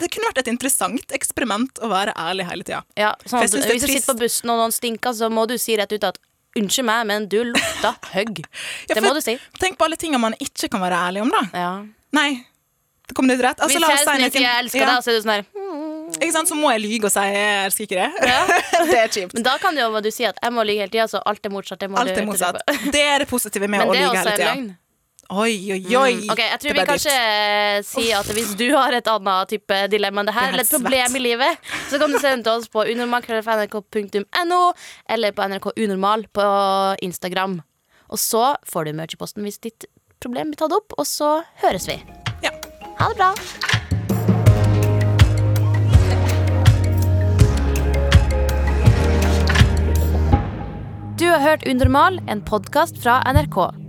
det 0.00 0.10
kunne 0.10 0.26
vært 0.26 0.40
et 0.42 0.48
interessant 0.50 1.12
eksperiment 1.14 1.78
å 1.78 1.88
være 1.88 2.14
ærlig 2.18 2.48
hele 2.48 2.66
tida. 2.66 2.80
Ja, 2.98 3.12
sånn 3.28 3.44
jeg 3.44 3.52
at 3.52 3.68
Hvis 3.70 3.84
du 3.84 3.92
sitter 3.92 4.08
på 4.10 4.18
bussen 4.24 4.50
og 4.50 4.58
noen 4.58 4.74
stinker, 4.74 5.14
så 5.14 5.30
må 5.30 5.46
du 5.46 5.54
si 5.60 5.76
rett 5.78 5.92
ut 5.94 6.06
at 6.08 6.18
'unnskyld 6.56 6.84
meg, 6.86 7.06
men 7.06 7.28
du 7.28 7.42
lukta 7.44 7.94
høgg'. 8.14 8.42
Ja, 8.88 8.94
Det 8.94 8.96
for 8.98 9.08
må 9.08 9.14
du 9.14 9.20
si. 9.20 9.38
Tenk 9.60 9.78
på 9.78 9.84
alle 9.84 9.96
tingene 9.96 10.20
man 10.20 10.34
ikke 10.40 10.68
kan 10.70 10.80
være 10.80 10.98
ærlig 11.08 11.22
om, 11.22 11.30
da. 11.30 11.42
Ja. 11.58 11.72
Nei. 12.12 12.44
Det 13.08 13.14
kom 13.14 13.26
litt 13.28 13.40
rett. 13.44 13.60
Altså, 13.60 13.78
Hvis 13.78 13.84
kjæresten 13.84 14.24
ikke 14.30 14.40
'jeg 14.40 14.58
elsker 14.64 14.80
Ja, 14.80 14.86
deg', 14.94 15.02
så 15.04 15.10
er 15.10 15.14
du 15.18 15.22
sånn 15.22 15.34
her 15.34 15.44
hmm. 15.52 16.20
Ikke 16.20 16.32
sant? 16.32 16.48
Så 16.48 16.54
må 16.54 16.70
jeg 16.72 16.80
lyge 16.80 17.04
og 17.04 17.12
si 17.12 17.20
'jeg 17.20 17.64
elsker 17.66 17.82
ikke 17.84 17.98
det'. 18.00 18.12
Ja. 18.28 18.40
det 18.92 18.98
er 18.98 19.08
kjipt. 19.08 19.34
Men 19.34 19.42
da 19.42 19.58
kan 19.58 19.74
det 19.74 19.82
jo 19.82 20.00
du 20.00 20.10
si 20.10 20.24
at 20.24 20.38
'jeg 20.42 20.52
må 20.52 20.62
lyge 20.64 20.80
hele 20.86 20.92
tida', 20.94 21.08
så 21.10 21.20
alt 21.26 21.44
er 21.44 21.50
motsatt. 21.50 21.80
Det 21.80 21.90
må 21.90 21.98
Alt 21.98 22.16
er 22.16 22.24
motsatt. 22.24 22.56
Det 22.92 23.02
er 23.02 23.18
det 23.18 23.28
positive 23.28 23.68
med 23.68 23.78
Men 23.82 23.88
å 23.88 23.92
det 23.92 24.00
er 24.00 24.08
lyge 24.08 24.10
også 24.20 24.30
hele 24.30 24.32
en 24.32 24.38
tida. 24.38 24.54
løgn. 24.54 24.76
Oi, 25.32 25.72
oi, 25.72 25.96
oi. 25.96 26.14
Ok, 26.28 26.40
Jeg 26.42 26.58
tror 26.60 26.76
vi 26.76 26.84
kanskje 26.88 27.12
eh, 27.16 27.78
sier 27.86 28.18
at 28.20 28.28
hvis 28.36 28.52
du 28.60 28.66
har 28.74 28.92
et 28.92 29.08
annet 29.08 29.48
type 29.54 29.78
dilemma 29.92 30.20
enn 30.20 30.28
det 30.28 30.34
her, 30.36 30.50
er 30.50 30.56
eller 30.58 30.66
et 30.66 30.74
problem 30.74 31.08
svett. 31.08 31.16
i 31.16 31.22
livet, 31.24 31.70
så 31.88 32.00
kan 32.02 32.12
du 32.12 32.18
sende 32.20 32.44
til 32.44 32.52
oss 32.60 32.68
på 32.68 32.84
unormal.nrk.no 32.92 34.60
eller 35.16 35.32
på 35.32 35.48
NRK 35.48 35.70
Unormal 35.80 36.26
på 36.36 36.48
Instagram. 37.08 37.62
Og 38.12 38.20
så 38.20 38.52
får 38.68 38.90
du 38.90 38.92
merch 39.00 39.16
i 39.16 39.20
posten 39.20 39.46
hvis 39.48 39.58
ditt 39.64 39.88
problem 40.20 40.52
blir 40.52 40.60
tatt 40.60 40.76
opp, 40.76 40.92
og 41.00 41.08
så 41.08 41.38
høres 41.64 41.88
vi. 41.88 41.96
Ja. 42.44 42.52
Ha 43.00 43.08
det 43.10 43.16
bra. 43.18 43.32
Du 51.18 51.28
har 51.30 51.38
hørt 51.40 51.66
Unormal, 51.66 52.20
en 52.28 52.42
podkast 52.44 52.98
fra 53.02 53.20
NRK. 53.32 53.83